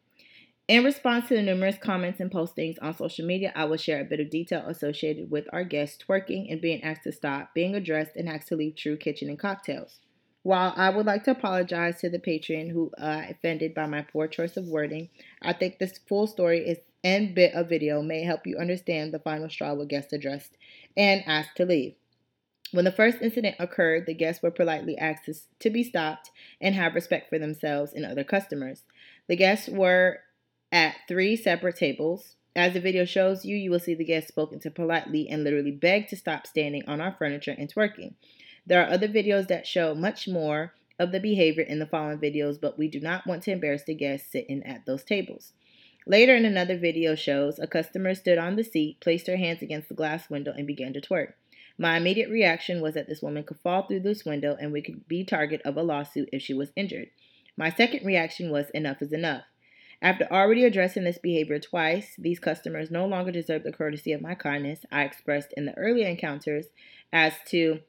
in 0.69 0.86
response 0.86 1.27
to 1.27 1.36
the 1.36 1.41
numerous 1.41 1.77
comments 1.77 2.21
and 2.21 2.31
postings 2.31 2.77
on 2.81 2.95
social 2.95 3.25
media, 3.25 3.51
I 3.53 3.65
will 3.65 3.75
share 3.75 4.00
a 4.00 4.05
bit 4.05 4.21
of 4.21 4.29
detail 4.29 4.63
associated 4.65 5.29
with 5.29 5.45
our 5.51 5.65
guests 5.65 6.01
twerking 6.01 6.50
and 6.50 6.62
being 6.62 6.81
asked 6.83 7.03
to 7.03 7.12
stop, 7.12 7.53
being 7.53 7.75
addressed, 7.75 8.15
and 8.15 8.29
asked 8.29 8.48
to 8.48 8.55
leave 8.55 8.77
True 8.77 8.95
Kitchen 8.95 9.27
and 9.27 9.38
Cocktails. 9.38 10.00
While 10.43 10.74
I 10.75 10.89
would 10.89 11.05
like 11.05 11.24
to 11.25 11.31
apologize 11.31 12.01
to 12.01 12.10
the 12.10 12.19
patron 12.19 12.69
who 12.69 12.91
uh, 12.98 13.24
offended 13.29 13.75
by 13.75 13.86
my 13.86 14.01
poor 14.01 14.27
choice 14.27 14.57
of 14.57 14.67
wording, 14.67 15.10
I 15.41 15.53
think 15.53 15.77
this 15.77 16.00
full 16.07 16.25
story 16.25 16.67
is 16.67 16.79
and 17.03 17.33
bit 17.33 17.53
of 17.53 17.69
video 17.69 18.01
may 18.01 18.24
help 18.24 18.45
you 18.45 18.57
understand 18.57 19.12
the 19.12 19.19
final 19.19 19.50
straw 19.50 19.74
with 19.74 19.89
guests 19.89 20.13
addressed 20.13 20.57
and 20.95 21.24
asked 21.25 21.57
to 21.57 21.65
leave. 21.65 21.95
When 22.71 22.86
the 22.86 22.91
first 22.91 23.17
incident 23.21 23.55
occurred, 23.60 24.05
the 24.05 24.13
guests 24.13 24.41
were 24.41 24.51
politely 24.51 24.98
asked 24.98 25.29
to 25.60 25.69
be 25.69 25.83
stopped 25.83 26.31
and 26.62 26.74
have 26.75 26.95
respect 26.95 27.29
for 27.29 27.38
themselves 27.38 27.93
and 27.93 28.05
other 28.05 28.24
customers. 28.24 28.83
The 29.27 29.36
guests 29.36 29.67
were 29.67 30.19
at 30.71 30.95
three 31.07 31.36
separate 31.36 31.75
tables. 31.75 32.36
As 32.55 32.74
the 32.74 32.81
video 32.81 33.05
shows 33.05 33.45
you, 33.45 33.57
you 33.57 33.71
will 33.71 33.79
see 33.79 33.93
the 33.93 34.05
guests 34.05 34.29
spoken 34.29 34.60
to 34.60 34.71
politely 34.71 35.27
and 35.29 35.43
literally 35.43 35.71
begged 35.71 36.10
to 36.10 36.17
stop 36.17 36.48
standing 36.48 36.83
on 36.88 37.01
our 37.01 37.15
furniture 37.17 37.55
and 37.57 37.74
twerking. 37.74 38.13
There 38.65 38.82
are 38.82 38.89
other 38.89 39.08
videos 39.08 39.48
that 39.48 39.68
show 39.68 39.96
much 39.96 40.27
more 40.27 40.74
of 41.00 41.12
the 41.12 41.20
behavior 41.20 41.63
in 41.63 41.80
the 41.80 41.86
following 41.86 42.20
videos, 42.20 42.62
but 42.62 42.77
we 42.77 42.88
do 42.88 43.00
not 43.00 43.25
want 43.25 43.44
to 43.44 43.51
embarrass 43.51 43.84
the 43.84 43.96
guests 43.96 44.32
sitting 44.32 44.63
at 44.63 44.86
those 44.86 45.03
tables. 45.03 45.53
Later 46.08 46.36
in 46.36 46.46
another 46.46 46.77
video 46.77 47.15
shows 47.15 47.60
a 47.60 47.68
customer 47.68 48.13
stood 48.15 48.38
on 48.38 48.56
the 48.56 48.63
seat, 48.63 49.00
placed 49.00 49.27
her 49.27 49.38
hands 49.38 49.62
against 49.62 49.89
the 49.89 49.96
glass 49.96 50.30
window, 50.30 50.53
and 50.56 50.65
began 50.68 50.94
to 50.94 51.01
twerk. 51.01 51.34
My 51.77 51.98
immediate 51.98 52.30
reaction 52.30 52.82
was 52.82 52.94
that 52.94 53.08
this 53.08 53.22
woman 53.22 53.44
could 53.44 53.60
fall 53.60 53.84
through 53.84 54.01
this 54.01 54.25
window 54.25 54.56
and 54.60 54.72
we 54.72 54.82
could 54.82 55.08
be 55.08 55.24
target 55.24 55.62
of 55.65 55.77
a 55.77 55.84
lawsuit 55.84 56.30
if 56.32 56.41
she 56.41 56.53
was 56.53 56.72
injured. 56.75 57.10
My 57.58 57.72
second 57.72 58.06
reaction 58.06 58.51
was 58.51 58.70
enough 58.72 59.01
is 59.01 59.12
enough. 59.12 59.44
After 60.01 60.25
already 60.32 60.63
addressing 60.63 61.03
this 61.03 61.20
behavior 61.20 61.60
twice, 61.60 62.15
these 62.18 62.39
customers 62.39 62.89
no 62.89 63.06
longer 63.06 63.32
deserve 63.32 63.63
the 63.63 63.72
courtesy 63.72 64.13
of 64.13 64.22
my 64.22 64.34
kindness 64.34 64.86
I 64.91 65.03
expressed 65.03 65.53
in 65.56 65.65
the 65.65 65.77
earlier 65.77 66.08
encounters 66.08 66.68
as 67.13 67.34
to 67.48 67.82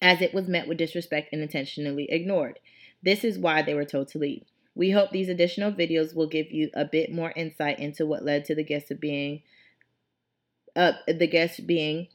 as 0.00 0.20
it 0.20 0.34
was 0.34 0.48
met 0.48 0.68
with 0.68 0.78
disrespect 0.78 1.30
and 1.32 1.42
intentionally 1.42 2.06
ignored. 2.10 2.58
This 3.02 3.24
is 3.24 3.38
why 3.38 3.62
they 3.62 3.74
were 3.74 3.84
told 3.84 4.08
to 4.08 4.18
leave. 4.18 4.44
We 4.74 4.90
hope 4.90 5.10
these 5.10 5.28
additional 5.28 5.72
videos 5.72 6.14
will 6.14 6.26
give 6.26 6.50
you 6.50 6.70
a 6.74 6.84
bit 6.84 7.12
more 7.12 7.32
insight 7.36 7.78
into 7.78 8.06
what 8.06 8.24
led 8.24 8.44
to 8.46 8.54
the 8.54 8.64
guests 8.64 8.90
being 8.98 9.42
uh, 10.76 10.92
the 11.06 11.28
guests 11.28 11.60
being 11.60 12.08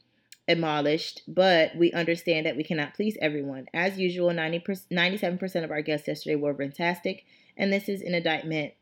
demolished, 0.46 1.22
but 1.26 1.74
we 1.76 1.92
understand 1.92 2.44
that 2.44 2.56
we 2.56 2.64
cannot 2.64 2.92
please 2.92 3.16
everyone. 3.22 3.66
As 3.72 3.98
usual, 3.98 4.32
90 4.34 4.60
97% 4.60 5.64
of 5.64 5.70
our 5.70 5.80
guests 5.80 6.08
yesterday 6.08 6.36
were 6.36 6.54
fantastic, 6.54 7.24
and 7.56 7.72
this 7.72 7.88
is 7.88 8.02
an 8.02 8.14
indictment 8.14 8.74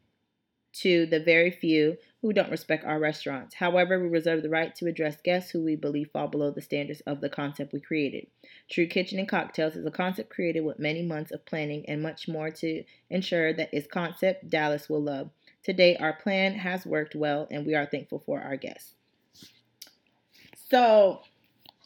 to 0.72 1.06
the 1.06 1.20
very 1.20 1.50
few 1.50 1.96
who 2.20 2.32
don't 2.32 2.50
respect 2.50 2.84
our 2.84 2.98
restaurants. 2.98 3.54
However, 3.54 3.98
we 3.98 4.08
reserve 4.08 4.42
the 4.42 4.50
right 4.50 4.74
to 4.76 4.86
address 4.86 5.16
guests 5.22 5.50
who 5.50 5.62
we 5.62 5.76
believe 5.76 6.10
fall 6.12 6.28
below 6.28 6.50
the 6.50 6.60
standards 6.60 7.00
of 7.06 7.20
the 7.20 7.28
concept 7.28 7.72
we 7.72 7.80
created. 7.80 8.26
True 8.70 8.86
Kitchen 8.86 9.18
and 9.18 9.28
Cocktails 9.28 9.76
is 9.76 9.86
a 9.86 9.90
concept 9.90 10.30
created 10.30 10.64
with 10.64 10.78
many 10.78 11.02
months 11.02 11.30
of 11.30 11.46
planning 11.46 11.84
and 11.88 12.02
much 12.02 12.28
more 12.28 12.50
to 12.50 12.84
ensure 13.08 13.52
that 13.52 13.72
its 13.72 13.86
concept 13.86 14.50
Dallas 14.50 14.88
will 14.88 15.02
love. 15.02 15.30
Today, 15.62 15.96
our 15.96 16.12
plan 16.12 16.54
has 16.54 16.86
worked 16.86 17.14
well, 17.14 17.46
and 17.50 17.66
we 17.66 17.74
are 17.74 17.86
thankful 17.86 18.22
for 18.24 18.40
our 18.40 18.56
guests. 18.56 18.94
So, 20.70 21.22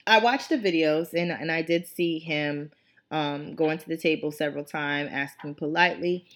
I 0.06 0.18
watched 0.18 0.48
the 0.48 0.58
videos, 0.58 1.14
and, 1.14 1.30
and 1.30 1.50
I 1.52 1.62
did 1.62 1.86
see 1.86 2.18
him 2.18 2.70
um, 3.10 3.54
going 3.54 3.78
to 3.78 3.88
the 3.88 3.96
table 3.96 4.32
several 4.32 4.64
times, 4.64 5.10
asking 5.12 5.54
politely, 5.56 6.26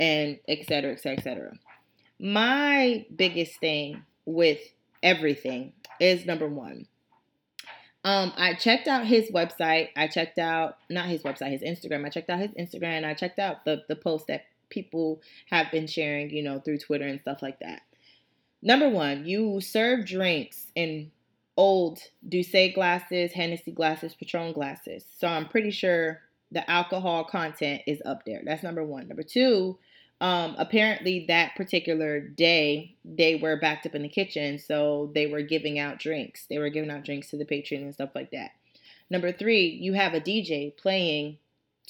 and 0.00 0.38
et 0.48 0.66
cetera, 0.66 0.92
et 0.92 1.00
cetera, 1.00 1.18
et 1.18 1.22
cetera. 1.22 1.52
My 2.24 3.04
biggest 3.14 3.60
thing 3.60 4.02
with 4.24 4.58
everything 5.02 5.74
is 6.00 6.24
number 6.24 6.48
one. 6.48 6.86
Um, 8.02 8.32
I 8.34 8.54
checked 8.54 8.88
out 8.88 9.06
his 9.06 9.30
website. 9.30 9.90
I 9.94 10.08
checked 10.08 10.38
out 10.38 10.78
not 10.88 11.04
his 11.04 11.22
website, 11.22 11.50
his 11.50 11.60
Instagram. 11.60 12.06
I 12.06 12.08
checked 12.08 12.30
out 12.30 12.38
his 12.38 12.52
Instagram. 12.52 13.04
I 13.04 13.12
checked 13.12 13.38
out 13.38 13.66
the 13.66 13.82
the 13.90 13.96
posts 13.96 14.26
that 14.28 14.46
people 14.70 15.20
have 15.50 15.70
been 15.70 15.86
sharing, 15.86 16.30
you 16.30 16.42
know, 16.42 16.60
through 16.60 16.78
Twitter 16.78 17.06
and 17.06 17.20
stuff 17.20 17.42
like 17.42 17.60
that. 17.60 17.82
Number 18.62 18.88
one, 18.88 19.26
you 19.26 19.60
serve 19.60 20.06
drinks 20.06 20.68
in 20.74 21.10
old 21.58 21.98
D'ussé 22.26 22.74
glasses, 22.74 23.32
Hennessy 23.32 23.72
glasses, 23.72 24.14
Patron 24.14 24.54
glasses. 24.54 25.04
So 25.18 25.28
I'm 25.28 25.46
pretty 25.46 25.72
sure 25.72 26.22
the 26.50 26.68
alcohol 26.70 27.24
content 27.24 27.82
is 27.86 28.00
up 28.06 28.24
there. 28.24 28.40
That's 28.46 28.62
number 28.62 28.82
one. 28.82 29.08
Number 29.08 29.22
two, 29.22 29.78
um, 30.24 30.54
apparently 30.56 31.26
that 31.28 31.54
particular 31.54 32.18
day 32.18 32.96
they 33.04 33.34
were 33.34 33.56
backed 33.60 33.84
up 33.84 33.94
in 33.94 34.00
the 34.00 34.08
kitchen, 34.08 34.58
so 34.58 35.12
they 35.14 35.26
were 35.26 35.42
giving 35.42 35.78
out 35.78 35.98
drinks. 35.98 36.46
They 36.48 36.56
were 36.56 36.70
giving 36.70 36.90
out 36.90 37.04
drinks 37.04 37.28
to 37.28 37.36
the 37.36 37.44
patron 37.44 37.82
and 37.82 37.92
stuff 37.92 38.08
like 38.14 38.30
that. 38.30 38.52
Number 39.10 39.32
three, 39.32 39.66
you 39.66 39.92
have 39.92 40.14
a 40.14 40.22
DJ 40.22 40.74
playing 40.78 41.36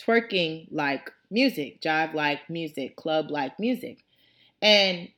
twerking 0.04 0.66
like 0.72 1.12
music, 1.30 1.80
jive 1.80 2.12
like 2.12 2.50
music, 2.50 2.96
club 2.96 3.30
like 3.30 3.60
music. 3.60 4.04
And 4.60 5.10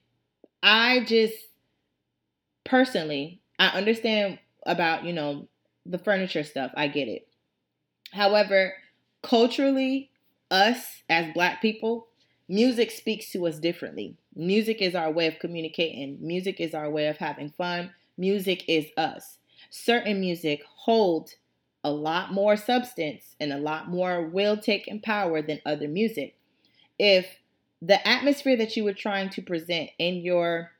I 0.62 1.02
just 1.06 1.36
personally, 2.66 3.40
I 3.58 3.68
understand 3.68 4.40
about, 4.66 5.04
you 5.04 5.14
know, 5.14 5.48
the 5.86 5.96
furniture 5.96 6.44
stuff. 6.44 6.70
I 6.76 6.88
get 6.88 7.08
it. 7.08 7.26
However, 8.12 8.74
culturally, 9.22 10.10
us 10.50 11.02
as 11.08 11.32
black 11.32 11.62
people, 11.62 12.08
music 12.48 12.90
speaks 12.90 13.30
to 13.32 13.46
us 13.46 13.58
differently. 13.58 14.16
Music 14.34 14.80
is 14.80 14.94
our 14.94 15.10
way 15.10 15.26
of 15.26 15.38
communicating, 15.38 16.18
music 16.20 16.60
is 16.60 16.74
our 16.74 16.90
way 16.90 17.08
of 17.08 17.16
having 17.16 17.50
fun. 17.50 17.90
Music 18.18 18.64
is 18.68 18.86
us. 18.96 19.38
Certain 19.70 20.20
music 20.20 20.62
holds 20.64 21.36
a 21.84 21.90
lot 21.90 22.32
more 22.32 22.56
substance 22.56 23.36
and 23.38 23.52
a 23.52 23.58
lot 23.58 23.88
more 23.88 24.26
will 24.26 24.56
take 24.56 24.88
and 24.88 25.02
power 25.02 25.42
than 25.42 25.60
other 25.66 25.88
music. 25.88 26.34
if 26.98 27.26
the 27.82 28.08
atmosphere 28.08 28.56
that 28.56 28.74
you 28.76 28.84
were 28.84 28.94
trying 28.94 29.28
to 29.28 29.42
present 29.42 29.90
in 29.98 30.16
your 30.16 30.70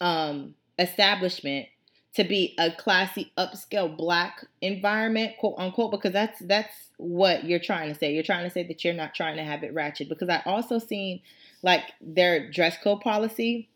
um, 0.00 0.54
establishment 0.78 1.66
to 2.14 2.22
be 2.24 2.54
a 2.58 2.70
classy 2.70 3.32
upscale 3.36 3.94
black 3.94 4.44
environment 4.60 5.32
quote 5.38 5.54
unquote 5.58 5.90
because 5.90 6.12
that's 6.12 6.38
that's 6.40 6.72
what 6.96 7.44
you're 7.44 7.58
trying 7.58 7.92
to 7.92 7.98
say. 7.98 8.14
You're 8.14 8.22
trying 8.22 8.44
to 8.44 8.50
say 8.50 8.62
that 8.64 8.84
you're 8.84 8.94
not 8.94 9.14
trying 9.14 9.36
to 9.36 9.42
have 9.42 9.64
it 9.64 9.74
ratchet. 9.74 10.08
Because 10.08 10.28
i 10.28 10.40
also 10.46 10.78
seen 10.78 11.20
like 11.62 11.82
their 12.00 12.50
dress 12.50 12.76
code 12.82 13.00
policy. 13.00 13.68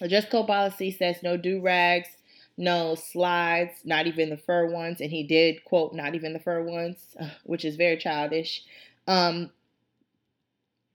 The 0.00 0.08
dress 0.08 0.26
code 0.28 0.48
policy 0.48 0.90
says 0.90 1.22
no 1.22 1.36
do 1.36 1.60
rags 1.60 2.08
no 2.56 2.94
slides 2.94 3.72
not 3.84 4.06
even 4.06 4.30
the 4.30 4.36
fur 4.36 4.66
ones. 4.66 5.00
And 5.00 5.10
he 5.10 5.22
did 5.22 5.64
quote 5.64 5.94
not 5.94 6.14
even 6.14 6.32
the 6.32 6.40
fur 6.40 6.62
ones 6.62 6.98
which 7.44 7.64
is 7.64 7.76
very 7.76 7.96
childish. 7.96 8.64
Um 9.06 9.50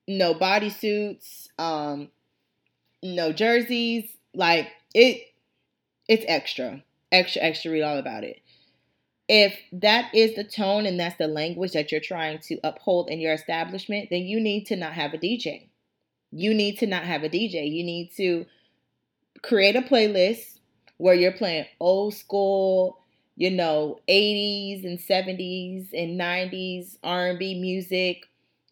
no 0.09 0.33
bodysuits 0.33 1.47
um 1.57 2.09
no 3.01 3.31
jerseys. 3.31 4.09
Like 4.33 4.67
it 4.93 5.21
it's 6.07 6.25
extra, 6.27 6.83
extra, 7.11 7.41
extra. 7.41 7.71
Read 7.71 7.81
all 7.83 7.97
about 7.97 8.23
it. 8.23 8.41
If 9.27 9.57
that 9.71 10.13
is 10.13 10.35
the 10.35 10.43
tone 10.43 10.85
and 10.85 10.99
that's 10.99 11.17
the 11.17 11.27
language 11.27 11.71
that 11.71 11.91
you're 11.91 12.01
trying 12.01 12.39
to 12.39 12.59
uphold 12.63 13.09
in 13.09 13.19
your 13.19 13.33
establishment, 13.33 14.09
then 14.11 14.21
you 14.21 14.39
need 14.39 14.65
to 14.65 14.75
not 14.75 14.93
have 14.93 15.13
a 15.13 15.17
DJ. 15.17 15.69
You 16.31 16.53
need 16.53 16.77
to 16.79 16.87
not 16.87 17.03
have 17.03 17.23
a 17.23 17.29
DJ. 17.29 17.71
You 17.71 17.83
need 17.83 18.11
to 18.17 18.45
create 19.41 19.75
a 19.75 19.81
playlist 19.81 20.59
where 20.97 21.15
you're 21.15 21.31
playing 21.31 21.65
old 21.79 22.13
school, 22.13 22.99
you 23.35 23.49
know, 23.49 23.99
80s 24.07 24.85
and 24.85 24.99
70s 24.99 25.89
and 25.93 26.19
90s 26.19 26.97
R&B 27.03 27.59
music 27.59 28.25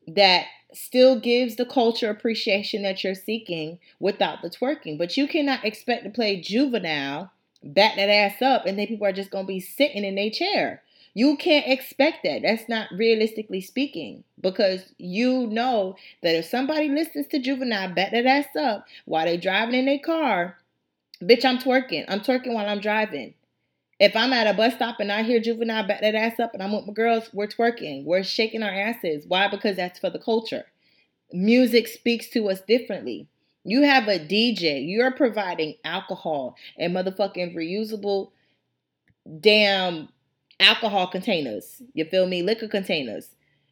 that 0.08 0.46
still 0.74 1.20
gives 1.20 1.56
the 1.56 1.66
culture 1.66 2.10
appreciation 2.10 2.84
that 2.84 3.04
you're 3.04 3.16
seeking 3.16 3.80
without 4.00 4.42
the 4.42 4.50
twerking. 4.50 4.98
But 4.98 5.18
you 5.18 5.28
cannot 5.28 5.66
expect 5.66 6.04
to 6.04 6.10
play 6.10 6.42
juvenile, 6.42 7.32
back 7.64 7.96
that 7.96 8.10
ass 8.10 8.42
up, 8.42 8.66
and 8.66 8.78
then 8.78 8.88
people 8.88 9.08
are 9.08 9.14
just 9.14 9.32
gonna 9.32 9.48
be 9.48 9.60
sitting 9.60 10.04
in 10.04 10.16
their 10.16 10.30
chair. 10.30 10.82
You 11.14 11.38
can't 11.38 11.68
expect 11.68 12.24
that. 12.24 12.42
That's 12.42 12.68
not 12.68 12.88
realistically 12.92 13.62
speaking. 13.62 14.24
Because 14.42 14.94
you 14.98 15.48
know 15.48 15.96
that 16.22 16.36
if 16.36 16.46
somebody 16.46 16.90
listens 16.90 17.28
to 17.28 17.40
juvenile, 17.40 17.94
back 17.94 18.12
that 18.12 18.26
ass 18.26 18.56
up 18.60 18.88
while 19.06 19.26
they 19.26 19.38
driving 19.38 19.76
in 19.76 19.86
their 19.86 20.00
car, 20.00 20.58
bitch, 21.22 21.46
I'm 21.46 21.60
twerking. 21.60 22.06
I'm 22.08 22.22
twerking 22.22 22.54
while 22.54 22.68
I'm 22.68 22.80
driving. 22.80 23.36
If 24.00 24.16
I'm 24.16 24.34
at 24.34 24.48
a 24.48 24.54
bus 24.54 24.74
stop 24.74 25.00
and 25.00 25.12
I 25.12 25.24
hear 25.24 25.40
juvenile 25.40 25.88
back 25.88 26.02
that 26.02 26.16
ass 26.16 26.40
up 26.40 26.54
and 26.54 26.64
I'm 26.64 26.74
with 26.74 26.88
my 26.88 26.94
girls, 26.94 27.30
we're 27.34 27.48
twerking. 27.48 28.06
We're 28.06 28.24
shaking 28.24 28.64
our 28.64 28.72
asses. 28.72 29.26
Why? 29.28 29.48
Because 29.48 29.76
that's 29.76 30.00
for 30.00 30.10
the 30.10 30.20
culture. 30.20 30.66
Music 31.32 31.88
speaks 31.88 32.30
to 32.30 32.50
us 32.50 32.62
differently. 32.62 33.28
You 33.64 33.84
have 33.84 34.08
a 34.08 34.20
DJ, 34.20 34.86
you're 34.88 35.12
providing 35.12 35.76
alcohol 35.86 36.58
and 36.78 36.94
motherfucking 36.94 37.56
reusable 37.56 38.32
damn 39.40 40.10
alcohol 40.60 41.08
containers. 41.08 41.82
You 41.94 42.06
feel 42.06 42.28
me? 42.28 42.42
Liquor 42.42 42.68
containers. 42.68 43.30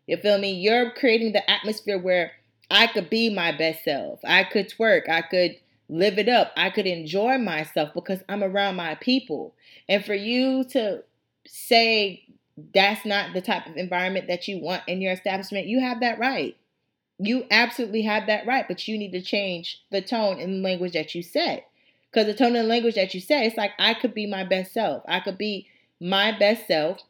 You 0.07 0.17
feel 0.17 0.37
me? 0.37 0.51
You're 0.51 0.91
creating 0.91 1.33
the 1.33 1.49
atmosphere 1.49 1.99
where 1.99 2.31
I 2.69 2.87
could 2.87 3.09
be 3.09 3.29
my 3.29 3.51
best 3.51 3.83
self. 3.83 4.19
I 4.23 4.43
could 4.45 4.69
twerk. 4.69 5.09
I 5.09 5.21
could 5.21 5.57
live 5.91 6.17
it 6.17 6.29
up. 6.29 6.53
I 6.55 6.69
could 6.69 6.87
enjoy 6.87 7.37
myself 7.37 7.93
because 7.93 8.19
I'm 8.29 8.43
around 8.43 8.77
my 8.77 8.95
people. 8.95 9.53
And 9.89 10.03
for 10.03 10.15
you 10.15 10.63
to 10.69 11.03
say 11.45 12.23
that's 12.73 13.05
not 13.05 13.33
the 13.33 13.41
type 13.41 13.67
of 13.67 13.75
environment 13.75 14.27
that 14.27 14.47
you 14.47 14.59
want 14.59 14.83
in 14.87 15.01
your 15.01 15.11
establishment, 15.11 15.67
you 15.67 15.81
have 15.81 15.99
that 15.99 16.17
right. 16.17 16.55
You 17.19 17.45
absolutely 17.51 18.03
have 18.03 18.27
that 18.27 18.47
right, 18.47 18.67
but 18.67 18.87
you 18.87 18.97
need 18.97 19.11
to 19.11 19.21
change 19.21 19.83
the 19.91 20.01
tone 20.01 20.39
and 20.39 20.63
language 20.63 20.93
that 20.93 21.13
you 21.13 21.21
say. 21.21 21.65
Because 22.09 22.25
the 22.25 22.33
tone 22.33 22.55
and 22.55 22.67
language 22.67 22.95
that 22.95 23.13
you 23.13 23.19
say, 23.19 23.45
it's 23.45 23.57
like 23.57 23.71
I 23.77 23.93
could 23.93 24.13
be 24.13 24.25
my 24.25 24.43
best 24.43 24.73
self. 24.73 25.03
I 25.07 25.19
could 25.19 25.37
be 25.37 25.67
my 25.99 26.37
best 26.37 26.67
self, 26.67 27.01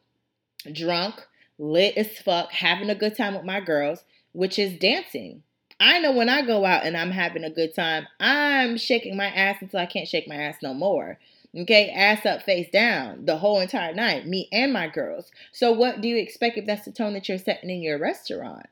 drunk, 0.70 1.14
lit 1.56 1.96
as 1.96 2.18
fuck, 2.18 2.50
having 2.52 2.90
a 2.90 2.94
good 2.94 3.16
time 3.16 3.34
with 3.34 3.44
my 3.44 3.60
girls, 3.60 4.04
which 4.32 4.58
is 4.58 4.78
dancing. 4.78 5.44
I 5.80 5.98
know 6.00 6.12
when 6.12 6.28
I 6.28 6.42
go 6.42 6.64
out 6.64 6.84
and 6.84 6.96
I'm 6.96 7.10
having 7.10 7.44
a 7.44 7.50
good 7.50 7.74
time, 7.74 8.06
I'm 8.20 8.76
shaking 8.76 9.16
my 9.16 9.26
ass 9.26 9.58
until 9.60 9.80
I 9.80 9.86
can't 9.86 10.08
shake 10.08 10.28
my 10.28 10.36
ass 10.36 10.56
no 10.62 10.74
more. 10.74 11.18
Okay, 11.54 11.90
ass 11.90 12.24
up, 12.24 12.42
face 12.42 12.70
down 12.70 13.26
the 13.26 13.36
whole 13.36 13.60
entire 13.60 13.92
night, 13.92 14.26
me 14.26 14.48
and 14.52 14.72
my 14.72 14.88
girls. 14.88 15.30
So, 15.52 15.72
what 15.72 16.00
do 16.00 16.08
you 16.08 16.16
expect 16.16 16.56
if 16.56 16.64
that's 16.64 16.86
the 16.86 16.92
tone 16.92 17.12
that 17.12 17.28
you're 17.28 17.36
setting 17.36 17.68
in 17.68 17.82
your 17.82 17.98
restaurant? 17.98 18.66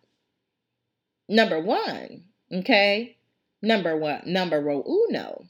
Number 1.29 1.61
one, 1.61 2.25
okay, 2.51 3.19
number 3.61 3.97
one, 3.97 4.23
number 4.25 4.59
uno. 4.59 5.45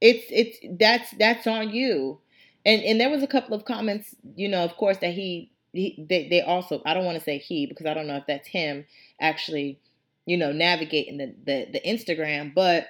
It's 0.00 0.24
it's 0.30 0.58
that's 0.80 1.12
that's 1.12 1.46
on 1.46 1.70
you. 1.70 2.18
And 2.66 2.82
and 2.82 3.00
there 3.00 3.10
was 3.10 3.22
a 3.22 3.28
couple 3.28 3.54
of 3.54 3.64
comments, 3.64 4.16
you 4.34 4.48
know, 4.48 4.64
of 4.64 4.76
course, 4.76 4.98
that 4.98 5.14
he 5.14 5.52
he 5.72 6.04
they, 6.08 6.28
they 6.28 6.42
also 6.42 6.82
I 6.84 6.92
don't 6.94 7.04
want 7.04 7.18
to 7.18 7.24
say 7.24 7.38
he 7.38 7.66
because 7.66 7.86
I 7.86 7.94
don't 7.94 8.08
know 8.08 8.16
if 8.16 8.26
that's 8.26 8.48
him 8.48 8.84
actually 9.20 9.78
you 10.26 10.36
know, 10.36 10.52
navigating 10.52 11.18
the, 11.18 11.34
the, 11.44 11.66
the 11.72 11.80
Instagram. 11.80 12.54
But 12.54 12.86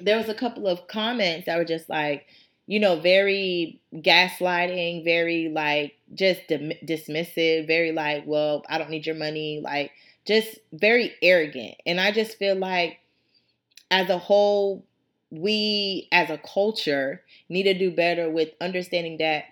there 0.00 0.16
was 0.16 0.28
a 0.28 0.34
couple 0.34 0.66
of 0.66 0.88
comments 0.88 1.46
that 1.46 1.56
were 1.56 1.64
just 1.64 1.88
like, 1.88 2.26
you 2.66 2.80
know, 2.80 3.00
very 3.00 3.80
gaslighting, 3.94 5.04
very 5.04 5.48
like 5.48 5.94
just 6.14 6.40
dismissive, 6.48 7.66
very 7.66 7.92
like, 7.92 8.24
well, 8.26 8.64
I 8.68 8.78
don't 8.78 8.90
need 8.90 9.06
your 9.06 9.14
money, 9.14 9.60
like 9.62 9.92
just 10.26 10.58
very 10.72 11.14
arrogant. 11.22 11.76
And 11.86 12.00
I 12.00 12.10
just 12.10 12.38
feel 12.38 12.56
like 12.56 12.98
as 13.90 14.10
a 14.10 14.18
whole, 14.18 14.84
we 15.30 16.08
as 16.12 16.30
a 16.30 16.38
culture 16.38 17.22
need 17.48 17.64
to 17.64 17.74
do 17.74 17.90
better 17.90 18.30
with 18.30 18.50
understanding 18.60 19.18
that 19.18 19.44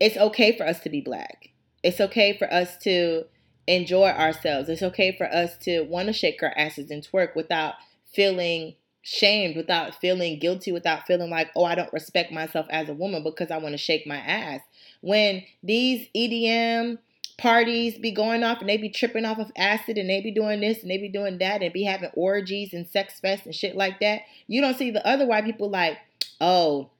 it's 0.00 0.16
okay 0.16 0.56
for 0.56 0.66
us 0.66 0.80
to 0.80 0.90
be 0.90 1.00
black. 1.00 1.50
It's 1.82 2.00
okay 2.00 2.36
for 2.36 2.52
us 2.52 2.76
to 2.78 3.24
enjoy 3.66 4.08
ourselves. 4.08 4.68
It's 4.68 4.82
okay 4.82 5.16
for 5.16 5.26
us 5.26 5.56
to 5.62 5.82
want 5.82 6.06
to 6.06 6.12
shake 6.12 6.42
our 6.42 6.52
asses 6.56 6.90
and 6.90 7.06
twerk 7.06 7.34
without 7.34 7.74
feeling 8.12 8.74
shamed, 9.02 9.56
without 9.56 9.94
feeling 10.00 10.38
guilty, 10.38 10.72
without 10.72 11.06
feeling 11.06 11.30
like, 11.30 11.50
oh, 11.54 11.64
I 11.64 11.74
don't 11.74 11.92
respect 11.92 12.32
myself 12.32 12.66
as 12.70 12.88
a 12.88 12.94
woman 12.94 13.22
because 13.22 13.50
I 13.50 13.58
want 13.58 13.72
to 13.74 13.78
shake 13.78 14.06
my 14.06 14.16
ass. 14.16 14.60
When 15.02 15.42
these 15.62 16.08
EDM 16.16 16.98
parties 17.36 17.98
be 17.98 18.12
going 18.12 18.42
off 18.42 18.60
and 18.60 18.68
they 18.68 18.76
be 18.76 18.88
tripping 18.88 19.24
off 19.24 19.38
of 19.38 19.50
acid 19.56 19.98
and 19.98 20.08
they 20.08 20.20
be 20.20 20.30
doing 20.30 20.60
this 20.60 20.82
and 20.82 20.90
they 20.90 20.98
be 20.98 21.08
doing 21.08 21.38
that 21.38 21.62
and 21.62 21.72
be 21.72 21.84
having 21.84 22.10
orgies 22.14 22.72
and 22.72 22.86
sex 22.88 23.20
fest 23.20 23.44
and 23.44 23.54
shit 23.54 23.76
like 23.76 24.00
that, 24.00 24.22
you 24.46 24.60
don't 24.60 24.78
see 24.78 24.90
the 24.90 25.06
other 25.06 25.26
white 25.26 25.44
people 25.44 25.68
like, 25.68 25.98
oh, 26.40 26.90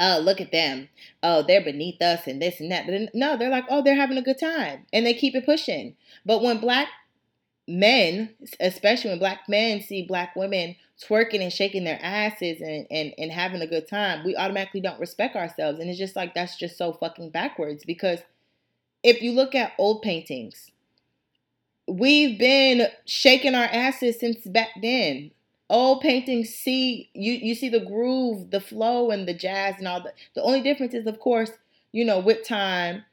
oh, 0.00 0.18
look 0.18 0.40
at 0.40 0.50
them. 0.50 0.88
Oh, 1.22 1.44
they're 1.46 1.62
beneath 1.62 2.00
us 2.02 2.26
and 2.26 2.40
this 2.40 2.58
and 2.58 2.72
that. 2.72 2.86
But 2.86 3.14
No, 3.14 3.36
they're 3.36 3.50
like, 3.50 3.66
oh, 3.68 3.82
they're 3.82 3.94
having 3.94 4.18
a 4.18 4.22
good 4.22 4.38
time. 4.38 4.86
And 4.92 5.06
they 5.06 5.14
keep 5.14 5.34
it 5.34 5.44
pushing. 5.44 5.94
But 6.24 6.42
when 6.42 6.58
black 6.58 6.88
men, 7.68 8.30
especially 8.58 9.10
when 9.10 9.18
black 9.18 9.40
men 9.48 9.82
see 9.82 10.06
black 10.06 10.34
women 10.34 10.74
twerking 11.00 11.40
and 11.40 11.52
shaking 11.52 11.84
their 11.84 12.00
asses 12.02 12.60
and, 12.60 12.86
and, 12.90 13.12
and 13.18 13.30
having 13.30 13.60
a 13.60 13.66
good 13.66 13.86
time, 13.86 14.24
we 14.24 14.34
automatically 14.34 14.80
don't 14.80 15.00
respect 15.00 15.36
ourselves. 15.36 15.78
And 15.78 15.88
it's 15.88 15.98
just 15.98 16.16
like, 16.16 16.34
that's 16.34 16.56
just 16.56 16.78
so 16.78 16.94
fucking 16.94 17.30
backwards. 17.30 17.84
Because 17.84 18.20
if 19.02 19.22
you 19.22 19.32
look 19.32 19.54
at 19.54 19.72
old 19.78 20.02
paintings, 20.02 20.70
we've 21.86 22.38
been 22.38 22.88
shaking 23.04 23.54
our 23.54 23.64
asses 23.64 24.18
since 24.18 24.46
back 24.46 24.68
then 24.80 25.30
old 25.70 26.00
paintings 26.00 26.52
see 26.52 27.08
you 27.14 27.32
you 27.32 27.54
see 27.54 27.68
the 27.68 27.80
groove 27.80 28.50
the 28.50 28.60
flow 28.60 29.10
and 29.10 29.26
the 29.26 29.32
jazz 29.32 29.76
and 29.78 29.86
all 29.86 30.02
the 30.02 30.12
the 30.34 30.42
only 30.42 30.60
difference 30.60 30.92
is 30.92 31.06
of 31.06 31.20
course 31.20 31.52
you 31.92 32.04
know 32.04 32.18
with 32.18 32.44
time 32.44 33.04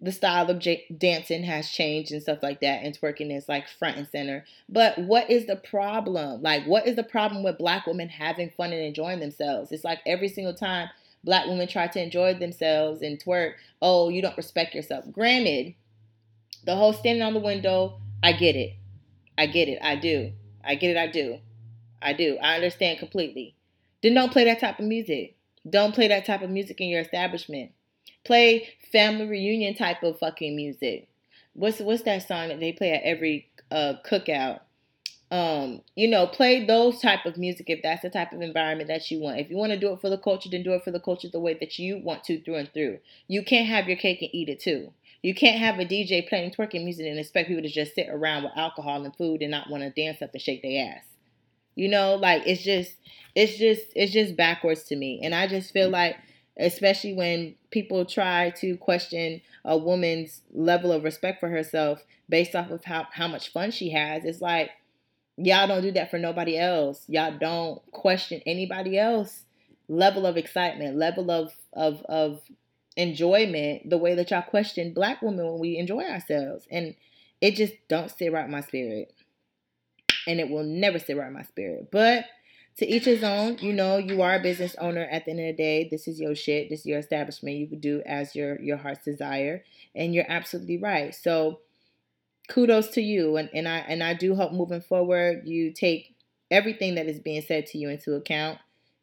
the 0.00 0.12
style 0.12 0.50
of 0.50 0.58
j- 0.58 0.84
dancing 0.96 1.42
has 1.42 1.70
changed 1.70 2.12
and 2.12 2.22
stuff 2.22 2.42
like 2.42 2.60
that 2.60 2.82
and 2.82 2.98
twerking 2.98 3.34
is 3.34 3.48
like 3.48 3.66
front 3.66 3.96
and 3.96 4.06
center. 4.06 4.44
But 4.68 4.98
what 4.98 5.30
is 5.30 5.46
the 5.46 5.56
problem? 5.56 6.42
Like 6.42 6.64
what 6.66 6.86
is 6.86 6.96
the 6.96 7.02
problem 7.02 7.42
with 7.42 7.56
black 7.56 7.86
women 7.86 8.10
having 8.10 8.50
fun 8.50 8.72
and 8.72 8.82
enjoying 8.82 9.20
themselves? 9.20 9.72
It's 9.72 9.84
like 9.84 10.00
every 10.04 10.28
single 10.28 10.52
time 10.52 10.90
black 11.24 11.46
women 11.46 11.66
try 11.66 11.86
to 11.86 12.02
enjoy 12.02 12.34
themselves 12.34 13.00
and 13.00 13.18
twerk 13.18 13.54
oh 13.80 14.10
you 14.10 14.20
don't 14.20 14.36
respect 14.36 14.74
yourself. 14.74 15.04
Granted 15.10 15.74
the 16.64 16.76
whole 16.76 16.92
standing 16.92 17.22
on 17.22 17.34
the 17.34 17.40
window 17.40 17.98
i 18.22 18.32
get 18.32 18.56
it. 18.56 18.74
I 19.38 19.46
get 19.46 19.68
it. 19.68 19.78
I 19.82 19.96
do. 19.96 20.32
I 20.64 20.74
get 20.74 20.90
it. 20.90 20.96
I 20.98 21.06
do 21.06 21.38
I 22.02 22.12
do. 22.12 22.38
I 22.42 22.56
understand 22.56 22.98
completely. 22.98 23.54
Then 24.02 24.14
don't 24.14 24.32
play 24.32 24.44
that 24.44 24.60
type 24.60 24.78
of 24.78 24.84
music. 24.84 25.36
Don't 25.68 25.94
play 25.94 26.08
that 26.08 26.24
type 26.26 26.42
of 26.42 26.50
music 26.50 26.80
in 26.80 26.88
your 26.88 27.00
establishment. 27.00 27.72
Play 28.24 28.68
family 28.92 29.26
reunion 29.26 29.74
type 29.74 30.02
of 30.02 30.18
fucking 30.18 30.54
music. 30.54 31.08
What's 31.54 31.80
what's 31.80 32.02
that 32.02 32.26
song 32.26 32.48
that 32.48 32.60
they 32.60 32.72
play 32.72 32.92
at 32.92 33.02
every 33.02 33.48
uh, 33.70 33.94
cookout? 34.08 34.60
Um, 35.30 35.82
you 35.96 36.08
know, 36.08 36.28
play 36.28 36.64
those 36.64 37.00
type 37.00 37.26
of 37.26 37.36
music 37.36 37.68
if 37.68 37.82
that's 37.82 38.02
the 38.02 38.10
type 38.10 38.32
of 38.32 38.42
environment 38.42 38.88
that 38.88 39.10
you 39.10 39.18
want. 39.18 39.40
If 39.40 39.50
you 39.50 39.56
want 39.56 39.72
to 39.72 39.78
do 39.78 39.92
it 39.92 40.00
for 40.00 40.08
the 40.08 40.18
culture, 40.18 40.48
then 40.48 40.62
do 40.62 40.74
it 40.74 40.84
for 40.84 40.92
the 40.92 41.00
culture 41.00 41.28
the 41.28 41.40
way 41.40 41.54
that 41.54 41.78
you 41.78 41.98
want 41.98 42.22
to 42.24 42.40
through 42.40 42.56
and 42.56 42.72
through. 42.72 42.98
You 43.26 43.42
can't 43.42 43.66
have 43.66 43.88
your 43.88 43.96
cake 43.96 44.22
and 44.22 44.30
eat 44.32 44.48
it 44.48 44.60
too. 44.60 44.92
You 45.22 45.34
can't 45.34 45.58
have 45.58 45.80
a 45.80 45.84
DJ 45.84 46.28
playing 46.28 46.52
twerking 46.52 46.84
music 46.84 47.06
and 47.06 47.18
expect 47.18 47.48
people 47.48 47.64
to 47.64 47.68
just 47.68 47.96
sit 47.96 48.08
around 48.08 48.44
with 48.44 48.52
alcohol 48.54 49.04
and 49.04 49.16
food 49.16 49.42
and 49.42 49.50
not 49.50 49.68
want 49.68 49.82
to 49.82 49.90
dance 49.90 50.22
up 50.22 50.32
and 50.32 50.40
shake 50.40 50.62
their 50.62 50.94
ass. 50.94 51.04
You 51.76 51.88
know, 51.88 52.16
like 52.16 52.42
it's 52.46 52.62
just 52.62 52.96
it's 53.36 53.56
just 53.56 53.82
it's 53.94 54.12
just 54.12 54.36
backwards 54.36 54.82
to 54.84 54.96
me. 54.96 55.20
And 55.22 55.34
I 55.34 55.46
just 55.46 55.72
feel 55.72 55.88
mm. 55.88 55.92
like 55.92 56.16
especially 56.58 57.12
when 57.12 57.54
people 57.70 58.04
try 58.04 58.50
to 58.50 58.76
question 58.78 59.42
a 59.64 59.76
woman's 59.76 60.40
level 60.52 60.90
of 60.90 61.04
respect 61.04 61.38
for 61.38 61.48
herself 61.48 62.02
based 62.28 62.56
off 62.56 62.70
of 62.70 62.84
how, 62.84 63.06
how 63.12 63.28
much 63.28 63.52
fun 63.52 63.70
she 63.70 63.90
has, 63.90 64.24
it's 64.24 64.40
like 64.40 64.70
y'all 65.36 65.68
don't 65.68 65.82
do 65.82 65.92
that 65.92 66.10
for 66.10 66.18
nobody 66.18 66.58
else. 66.58 67.04
Y'all 67.08 67.36
don't 67.38 67.80
question 67.92 68.40
anybody 68.46 68.98
else 68.98 69.44
level 69.88 70.26
of 70.26 70.36
excitement, 70.36 70.96
level 70.96 71.30
of 71.30 71.52
of 71.72 72.02
of 72.08 72.40
enjoyment 72.96 73.88
the 73.88 73.98
way 73.98 74.14
that 74.14 74.30
y'all 74.30 74.42
question 74.42 74.94
black 74.94 75.20
women 75.20 75.46
when 75.46 75.60
we 75.60 75.76
enjoy 75.76 76.02
ourselves. 76.02 76.66
And 76.70 76.94
it 77.40 77.54
just 77.54 77.74
don't 77.88 78.10
sit 78.10 78.32
right 78.32 78.46
in 78.46 78.50
my 78.50 78.62
spirit. 78.62 79.12
And 80.26 80.40
it 80.40 80.50
will 80.50 80.64
never 80.64 80.98
sit 80.98 81.16
right 81.16 81.28
in 81.28 81.34
my 81.34 81.42
spirit. 81.42 81.88
But 81.90 82.24
to 82.78 82.86
each 82.86 83.04
his 83.04 83.24
own, 83.24 83.58
you 83.58 83.72
know, 83.72 83.96
you 83.96 84.20
are 84.22 84.34
a 84.34 84.42
business 84.42 84.76
owner 84.78 85.08
at 85.10 85.24
the 85.24 85.30
end 85.30 85.40
of 85.40 85.46
the 85.46 85.52
day. 85.54 85.88
This 85.90 86.06
is 86.06 86.20
your 86.20 86.34
shit. 86.34 86.68
This 86.68 86.80
is 86.80 86.86
your 86.86 86.98
establishment. 86.98 87.56
You 87.56 87.66
can 87.66 87.80
do 87.80 88.02
as 88.04 88.34
your 88.34 88.60
your 88.60 88.76
heart's 88.76 89.04
desire. 89.04 89.64
And 89.94 90.14
you're 90.14 90.30
absolutely 90.30 90.78
right. 90.78 91.14
So 91.14 91.60
kudos 92.48 92.88
to 92.90 93.00
you. 93.00 93.36
And, 93.36 93.48
and 93.54 93.66
I 93.66 93.78
and 93.78 94.02
I 94.02 94.14
do 94.14 94.34
hope 94.34 94.52
moving 94.52 94.82
forward 94.82 95.42
you 95.46 95.72
take 95.72 96.14
everything 96.50 96.94
that 96.96 97.06
is 97.06 97.18
being 97.18 97.42
said 97.42 97.66
to 97.66 97.78
you 97.78 97.88
into 97.88 98.14
account. 98.14 98.58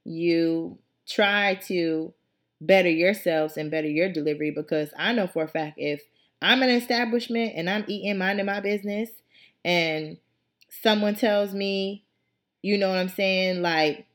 You 0.05 0.77
try 1.07 1.55
to 1.67 2.13
better 2.61 2.89
yourselves 2.89 3.57
and 3.57 3.71
better 3.71 3.89
your 3.89 4.11
delivery 4.11 4.51
because 4.51 4.89
I 4.97 5.13
know 5.13 5.27
for 5.27 5.43
a 5.43 5.47
fact 5.47 5.75
if 5.77 6.01
I'm 6.41 6.61
an 6.61 6.69
establishment 6.69 7.53
and 7.55 7.69
I'm 7.69 7.85
eating 7.87 8.17
minding 8.17 8.45
my 8.45 8.59
business 8.59 9.09
and 9.65 10.17
someone 10.81 11.15
tells 11.15 11.53
me, 11.53 12.05
you 12.61 12.77
know 12.77 12.89
what 12.89 12.97
I'm 12.97 13.09
saying, 13.09 13.61
like, 13.61 14.07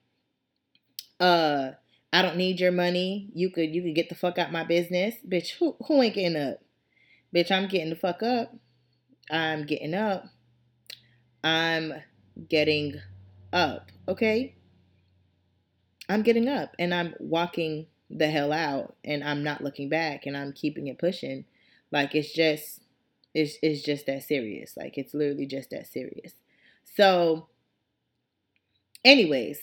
uh, 1.21 1.71
I 2.13 2.23
don't 2.23 2.37
need 2.37 2.61
your 2.61 2.73
money. 2.73 3.29
You 3.35 3.51
could 3.51 3.75
you 3.75 3.83
could 3.83 3.95
get 3.95 4.09
the 4.09 4.15
fuck 4.15 4.39
out 4.39 4.53
my 4.53 4.65
business. 4.65 5.15
Bitch, 5.27 5.51
who 5.59 5.77
who 5.87 6.01
ain't 6.03 6.15
getting 6.15 6.41
up? 6.41 6.61
Bitch, 7.35 7.51
I'm 7.51 7.69
getting 7.69 7.91
the 7.91 7.97
fuck 7.97 8.23
up. 8.23 8.55
I'm 9.31 9.67
getting 9.67 9.95
up. 9.95 10.25
I'm 11.45 11.95
getting 12.49 13.01
up, 13.53 13.91
okay? 14.09 14.55
I'm 16.09 16.23
getting 16.23 16.49
up 16.49 16.75
and 16.79 16.95
I'm 16.95 17.15
walking 17.19 17.87
the 18.11 18.29
hell 18.29 18.53
out 18.53 18.97
and 19.05 19.23
I'm 19.23 19.43
not 19.43 19.63
looking 19.63 19.89
back 19.89 20.25
and 20.25 20.37
I'm 20.37 20.53
keeping 20.53 20.87
it 20.87 20.99
pushing. 20.99 21.45
Like 21.93 22.15
it's 22.15 22.33
just 22.33 22.81
it's 23.35 23.59
it's 23.63 23.83
just 23.83 24.07
that 24.07 24.23
serious. 24.23 24.77
Like 24.77 24.97
it's 24.97 25.13
literally 25.13 25.47
just 25.47 25.71
that 25.71 25.87
serious. 25.87 26.33
So 26.97 27.49
anyways, 29.05 29.61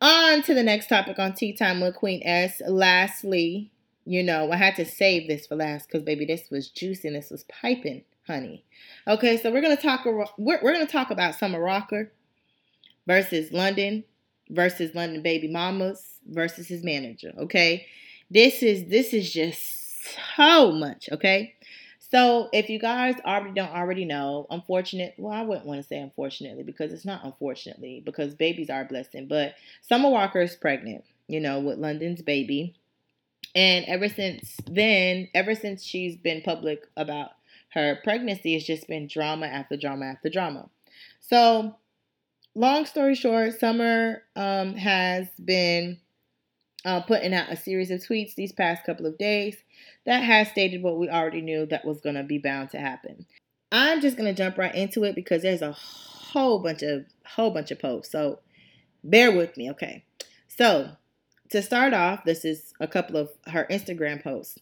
on 0.00 0.42
to 0.42 0.54
the 0.54 0.62
next 0.62 0.88
topic 0.88 1.18
on 1.18 1.34
Tea 1.34 1.52
Time 1.52 1.80
with 1.80 1.94
Queen 1.96 2.22
S. 2.24 2.60
Lastly, 2.66 3.70
you 4.04 4.22
know, 4.22 4.52
I 4.52 4.56
had 4.56 4.76
to 4.76 4.84
save 4.84 5.28
this 5.28 5.46
for 5.46 5.56
last 5.56 5.88
because 5.88 6.02
baby, 6.02 6.26
this 6.26 6.50
was 6.50 6.68
juicy 6.68 7.08
and 7.08 7.16
this 7.16 7.30
was 7.30 7.44
piping, 7.44 8.04
honey. 8.26 8.64
Okay, 9.08 9.36
so 9.38 9.50
we're 9.50 9.62
gonna 9.62 9.76
talk 9.76 10.04
we're, 10.04 10.26
we're 10.38 10.72
gonna 10.72 10.86
talk 10.86 11.10
about 11.10 11.34
Summer 11.36 11.62
Walker 11.64 12.12
versus 13.06 13.52
London 13.52 14.04
versus 14.50 14.94
London 14.94 15.22
Baby 15.22 15.48
Mamas 15.48 16.18
versus 16.26 16.68
his 16.68 16.84
manager. 16.84 17.32
Okay, 17.38 17.86
this 18.30 18.62
is 18.62 18.86
this 18.88 19.12
is 19.14 19.32
just 19.32 20.16
so 20.36 20.72
much. 20.72 21.08
Okay, 21.12 21.54
so 22.14 22.48
if 22.52 22.70
you 22.70 22.78
guys 22.78 23.16
already 23.26 23.54
don't 23.54 23.72
already 23.72 24.04
know, 24.04 24.46
unfortunate. 24.48 25.14
Well, 25.18 25.32
I 25.32 25.42
wouldn't 25.42 25.66
want 25.66 25.82
to 25.82 25.88
say 25.88 25.98
unfortunately 25.98 26.62
because 26.62 26.92
it's 26.92 27.04
not 27.04 27.24
unfortunately 27.24 28.04
because 28.06 28.36
babies 28.36 28.70
are 28.70 28.82
a 28.82 28.84
blessing. 28.84 29.26
But 29.26 29.54
Summer 29.82 30.08
Walker 30.08 30.40
is 30.40 30.54
pregnant. 30.54 31.04
You 31.26 31.40
know, 31.40 31.58
with 31.58 31.78
London's 31.78 32.22
baby. 32.22 32.76
And 33.56 33.84
ever 33.86 34.08
since 34.08 34.58
then, 34.70 35.28
ever 35.34 35.56
since 35.56 35.82
she's 35.82 36.14
been 36.16 36.40
public 36.42 36.86
about 36.96 37.30
her 37.70 37.98
pregnancy, 38.04 38.54
it's 38.54 38.64
just 38.64 38.86
been 38.86 39.08
drama 39.08 39.46
after 39.46 39.76
drama 39.76 40.04
after 40.06 40.28
drama. 40.28 40.68
So 41.18 41.74
long 42.54 42.86
story 42.86 43.16
short, 43.16 43.58
Summer 43.58 44.22
um, 44.36 44.76
has 44.76 45.26
been 45.44 45.98
uh, 46.84 47.00
putting 47.00 47.34
out 47.34 47.50
a 47.50 47.56
series 47.56 47.90
of 47.90 48.00
tweets 48.00 48.34
these 48.34 48.52
past 48.52 48.84
couple 48.84 49.06
of 49.06 49.18
days 49.18 49.56
that 50.04 50.22
has 50.22 50.48
stated 50.48 50.82
what 50.82 50.98
we 50.98 51.08
already 51.08 51.40
knew 51.40 51.66
that 51.66 51.84
was 51.84 52.00
going 52.00 52.14
to 52.14 52.22
be 52.22 52.38
bound 52.38 52.70
to 52.70 52.78
happen. 52.78 53.26
I'm 53.72 54.00
just 54.00 54.16
going 54.16 54.32
to 54.32 54.42
jump 54.42 54.58
right 54.58 54.74
into 54.74 55.04
it 55.04 55.14
because 55.14 55.42
there's 55.42 55.62
a 55.62 55.72
whole 55.72 56.58
bunch 56.58 56.82
of 56.82 57.06
whole 57.26 57.50
bunch 57.50 57.70
of 57.70 57.78
posts. 57.78 58.12
So 58.12 58.40
bear 59.02 59.32
with 59.32 59.56
me, 59.56 59.70
okay? 59.70 60.04
So 60.48 60.90
to 61.50 61.62
start 61.62 61.94
off, 61.94 62.24
this 62.24 62.44
is 62.44 62.72
a 62.80 62.86
couple 62.86 63.16
of 63.16 63.30
her 63.46 63.66
Instagram 63.70 64.22
posts. 64.22 64.58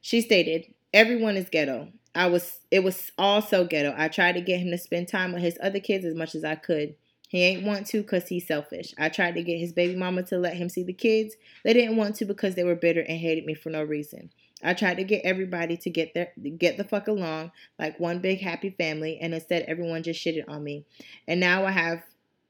She 0.00 0.20
stated, 0.20 0.74
"Everyone 0.92 1.36
is 1.36 1.48
ghetto. 1.48 1.88
I 2.14 2.26
was 2.26 2.60
it 2.70 2.80
was 2.80 3.12
all 3.16 3.40
so 3.40 3.64
ghetto. 3.64 3.94
I 3.96 4.08
tried 4.08 4.32
to 4.32 4.40
get 4.40 4.60
him 4.60 4.70
to 4.70 4.78
spend 4.78 5.08
time 5.08 5.32
with 5.32 5.42
his 5.42 5.58
other 5.62 5.80
kids 5.80 6.04
as 6.04 6.14
much 6.14 6.34
as 6.34 6.44
I 6.44 6.56
could. 6.56 6.96
He 7.30 7.44
ain't 7.44 7.62
want 7.62 7.86
to 7.86 8.02
because 8.02 8.26
he's 8.26 8.48
selfish. 8.48 8.92
I 8.98 9.08
tried 9.08 9.36
to 9.36 9.44
get 9.44 9.60
his 9.60 9.72
baby 9.72 9.94
mama 9.94 10.24
to 10.24 10.38
let 10.38 10.56
him 10.56 10.68
see 10.68 10.82
the 10.82 10.92
kids. 10.92 11.36
They 11.62 11.72
didn't 11.72 11.96
want 11.96 12.16
to 12.16 12.24
because 12.24 12.56
they 12.56 12.64
were 12.64 12.74
bitter 12.74 13.02
and 13.02 13.20
hated 13.20 13.46
me 13.46 13.54
for 13.54 13.70
no 13.70 13.84
reason. 13.84 14.30
I 14.64 14.74
tried 14.74 14.96
to 14.96 15.04
get 15.04 15.24
everybody 15.24 15.76
to 15.76 15.90
get 15.90 16.12
their 16.12 16.32
get 16.58 16.76
the 16.76 16.82
fuck 16.82 17.06
along 17.06 17.52
like 17.78 18.00
one 18.00 18.18
big 18.18 18.40
happy 18.40 18.70
family, 18.70 19.16
and 19.22 19.32
instead 19.32 19.62
everyone 19.68 20.02
just 20.02 20.20
shitted 20.20 20.42
on 20.48 20.64
me. 20.64 20.86
And 21.28 21.38
now 21.38 21.64
I 21.64 21.70
have 21.70 22.02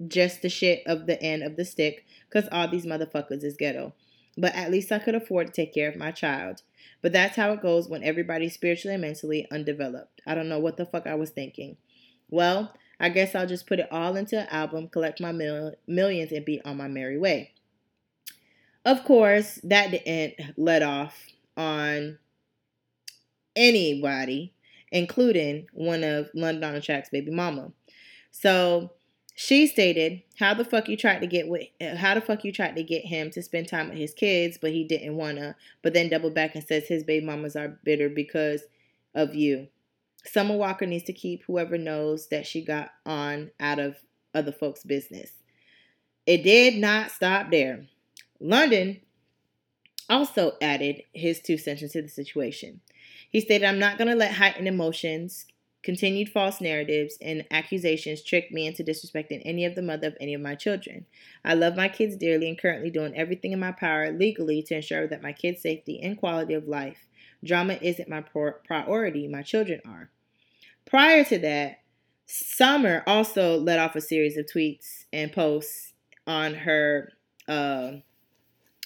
just 0.08 0.40
the 0.40 0.48
shit 0.48 0.82
of 0.86 1.04
the 1.04 1.22
end 1.22 1.42
of 1.42 1.56
the 1.56 1.66
stick 1.66 2.06
because 2.26 2.48
all 2.50 2.66
these 2.66 2.86
motherfuckers 2.86 3.44
is 3.44 3.58
ghetto. 3.58 3.92
But 4.38 4.54
at 4.54 4.70
least 4.70 4.90
I 4.92 4.98
could 4.98 5.14
afford 5.14 5.48
to 5.48 5.52
take 5.52 5.74
care 5.74 5.90
of 5.90 5.96
my 5.96 6.10
child. 6.10 6.62
But 7.02 7.12
that's 7.12 7.36
how 7.36 7.52
it 7.52 7.60
goes 7.60 7.86
when 7.86 8.02
everybody's 8.02 8.54
spiritually 8.54 8.94
and 8.94 9.02
mentally 9.02 9.46
undeveloped. 9.50 10.22
I 10.26 10.34
don't 10.34 10.48
know 10.48 10.58
what 10.58 10.78
the 10.78 10.86
fuck 10.86 11.06
I 11.06 11.16
was 11.16 11.28
thinking. 11.28 11.76
Well, 12.30 12.72
I 13.00 13.08
guess 13.08 13.34
I'll 13.34 13.46
just 13.46 13.66
put 13.66 13.80
it 13.80 13.88
all 13.90 14.14
into 14.14 14.38
an 14.38 14.46
album, 14.50 14.88
collect 14.88 15.20
my 15.20 15.32
mil- 15.32 15.74
millions, 15.86 16.32
and 16.32 16.44
be 16.44 16.60
on 16.64 16.76
my 16.76 16.86
merry 16.86 17.18
way. 17.18 17.52
Of 18.84 19.04
course, 19.04 19.58
that 19.64 19.90
didn't 19.90 20.34
let 20.56 20.82
off 20.82 21.26
on 21.56 22.18
anybody, 23.56 24.52
including 24.92 25.66
one 25.72 26.04
of 26.04 26.30
London 26.34 26.74
on 26.74 26.80
Track's 26.80 27.10
baby 27.10 27.30
mama. 27.30 27.72
So 28.30 28.92
she 29.34 29.66
stated, 29.66 30.22
"How 30.38 30.52
the 30.54 30.64
fuck 30.64 30.88
you 30.88 30.96
tried 30.96 31.20
to 31.20 31.26
get 31.26 31.48
with? 31.48 31.68
How 31.80 32.14
the 32.14 32.20
fuck 32.20 32.44
you 32.44 32.52
tried 32.52 32.76
to 32.76 32.82
get 32.82 33.06
him 33.06 33.30
to 33.30 33.42
spend 33.42 33.68
time 33.68 33.88
with 33.88 33.98
his 33.98 34.12
kids, 34.12 34.58
but 34.60 34.72
he 34.72 34.84
didn't 34.84 35.16
wanna? 35.16 35.56
But 35.82 35.94
then 35.94 36.10
double 36.10 36.30
back 36.30 36.54
and 36.54 36.64
says 36.64 36.86
his 36.86 37.04
baby 37.04 37.24
mamas 37.24 37.56
are 37.56 37.80
bitter 37.82 38.10
because 38.10 38.64
of 39.14 39.34
you. 39.34 39.68
Summer 40.24 40.56
Walker 40.56 40.86
needs 40.86 41.04
to 41.04 41.12
keep 41.12 41.44
whoever 41.44 41.78
knows 41.78 42.28
that 42.28 42.46
she 42.46 42.62
got 42.64 42.90
on 43.06 43.50
out 43.58 43.78
of 43.78 43.96
other 44.34 44.52
folks' 44.52 44.84
business. 44.84 45.32
It 46.26 46.42
did 46.42 46.76
not 46.76 47.10
stop 47.10 47.50
there. 47.50 47.86
London 48.38 49.00
also 50.08 50.52
added 50.60 51.02
his 51.12 51.40
two 51.40 51.56
cents 51.56 51.80
to 51.92 52.02
the 52.02 52.08
situation. 52.08 52.80
He 53.30 53.40
stated, 53.40 53.66
I'm 53.66 53.78
not 53.78 53.96
going 53.96 54.08
to 54.08 54.16
let 54.16 54.32
heightened 54.32 54.68
emotions, 54.68 55.46
continued 55.82 56.28
false 56.28 56.60
narratives, 56.60 57.16
and 57.22 57.46
accusations 57.50 58.22
trick 58.22 58.50
me 58.50 58.66
into 58.66 58.84
disrespecting 58.84 59.40
any 59.44 59.64
of 59.64 59.74
the 59.74 59.82
mother 59.82 60.08
of 60.08 60.16
any 60.20 60.34
of 60.34 60.40
my 60.40 60.54
children. 60.54 61.06
I 61.44 61.54
love 61.54 61.76
my 61.76 61.88
kids 61.88 62.16
dearly 62.16 62.48
and 62.48 62.58
currently 62.58 62.90
doing 62.90 63.16
everything 63.16 63.52
in 63.52 63.60
my 63.60 63.72
power 63.72 64.10
legally 64.12 64.62
to 64.64 64.76
ensure 64.76 65.06
that 65.06 65.22
my 65.22 65.32
kids' 65.32 65.62
safety 65.62 66.00
and 66.02 66.18
quality 66.18 66.54
of 66.54 66.68
life 66.68 67.06
Drama 67.44 67.78
isn't 67.80 68.08
my 68.08 68.22
priority, 68.22 69.28
my 69.28 69.42
children 69.42 69.80
are. 69.86 70.10
Prior 70.86 71.24
to 71.24 71.38
that, 71.38 71.80
Summer 72.26 73.02
also 73.08 73.58
let 73.58 73.80
off 73.80 73.96
a 73.96 74.00
series 74.00 74.36
of 74.36 74.46
tweets 74.46 75.04
and 75.12 75.32
posts 75.32 75.94
on 76.28 76.54
her 76.54 77.12
uh, 77.48 77.92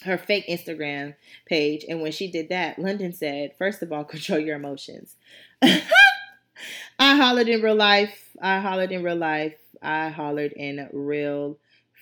her 0.04 0.18
fake 0.18 0.46
Instagram 0.48 1.14
page. 1.46 1.84
And 1.88 2.00
when 2.00 2.12
she 2.12 2.30
did 2.30 2.48
that, 2.48 2.78
London 2.78 3.12
said, 3.12 3.52
first 3.58 3.82
of 3.82 3.92
all, 3.92 4.04
control 4.04 4.38
your 4.38 4.56
emotions. 4.56 5.16
I 5.62 7.16
hollered 7.16 7.48
in 7.48 7.60
real 7.60 7.74
life. 7.74 8.30
I 8.40 8.60
hollered 8.60 8.92
in 8.92 9.02
real 9.02 9.16
life. 9.16 9.58
I 9.82 10.08
hollered 10.08 10.52
in 10.52 10.88
real 10.92 11.58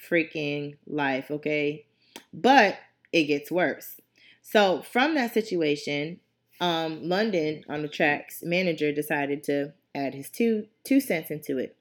freaking 0.09 0.77
life, 0.87 1.31
okay? 1.31 1.87
But 2.33 2.79
it 3.13 3.25
gets 3.25 3.51
worse. 3.51 4.01
So, 4.43 4.83
from 4.83 5.15
that 5.15 5.35
situation, 5.35 6.21
um, 6.63 7.09
London 7.09 7.65
on 7.69 7.83
the 7.83 7.89
track's 7.89 8.41
manager 8.43 8.93
decided 8.93 9.43
to 9.45 9.73
add 9.97 10.15
his 10.15 10.31
two 10.31 10.69
two 10.85 11.01
cents 11.01 11.31
into 11.31 11.59
it. 11.59 11.77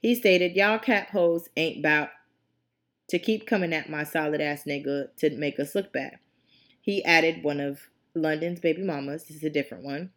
He 0.00 0.14
stated, 0.16 0.56
"Y'all 0.56 0.80
cap 0.80 1.10
hoes 1.10 1.48
ain't 1.56 1.82
bout 1.82 2.10
to 3.08 3.18
keep 3.20 3.46
coming 3.46 3.72
at 3.72 3.88
my 3.88 4.02
solid 4.02 4.40
ass 4.40 4.64
nigga 4.64 5.14
to 5.18 5.30
make 5.30 5.60
us 5.60 5.76
look 5.76 5.92
bad." 5.92 6.18
He 6.80 7.04
added 7.04 7.44
one 7.44 7.60
of 7.60 7.80
London's 8.14 8.58
baby 8.58 8.82
mamas. 8.82 9.24
This 9.24 9.36
is 9.36 9.44
a 9.44 9.50
different 9.50 9.84
one. 9.84 10.10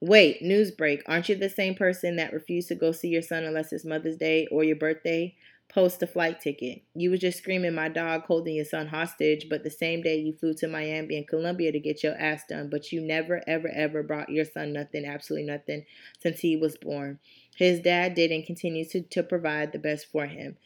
Wait, 0.00 0.40
news 0.40 0.70
break. 0.70 1.02
Aren't 1.06 1.28
you 1.28 1.34
the 1.34 1.50
same 1.50 1.74
person 1.74 2.16
that 2.16 2.32
refused 2.32 2.68
to 2.68 2.74
go 2.74 2.92
see 2.92 3.08
your 3.08 3.22
son 3.22 3.44
unless 3.44 3.72
it's 3.72 3.84
Mother's 3.84 4.16
Day 4.16 4.46
or 4.50 4.64
your 4.64 4.76
birthday? 4.76 5.36
Post 5.68 6.02
a 6.02 6.06
flight 6.06 6.40
ticket. 6.40 6.82
You 6.94 7.10
were 7.10 7.16
just 7.16 7.38
screaming 7.38 7.74
my 7.74 7.88
dog 7.88 8.24
holding 8.26 8.54
your 8.54 8.64
son 8.64 8.86
hostage, 8.86 9.48
but 9.48 9.64
the 9.64 9.70
same 9.70 10.02
day 10.02 10.18
you 10.20 10.32
flew 10.32 10.54
to 10.54 10.68
Miami 10.68 11.16
and 11.16 11.26
Colombia 11.26 11.72
to 11.72 11.80
get 11.80 12.04
your 12.04 12.16
ass 12.16 12.44
done, 12.48 12.68
but 12.70 12.92
you 12.92 13.00
never, 13.00 13.42
ever, 13.46 13.68
ever 13.68 14.02
brought 14.02 14.28
your 14.28 14.44
son 14.44 14.72
nothing, 14.72 15.04
absolutely 15.04 15.46
nothing, 15.46 15.84
since 16.20 16.40
he 16.40 16.56
was 16.56 16.76
born. 16.76 17.18
His 17.56 17.80
dad 17.80 18.14
did 18.14 18.30
and 18.30 18.46
continues 18.46 18.88
to, 18.88 19.02
to 19.02 19.22
provide 19.22 19.72
the 19.72 19.78
best 19.78 20.06
for 20.10 20.26
him. 20.26 20.56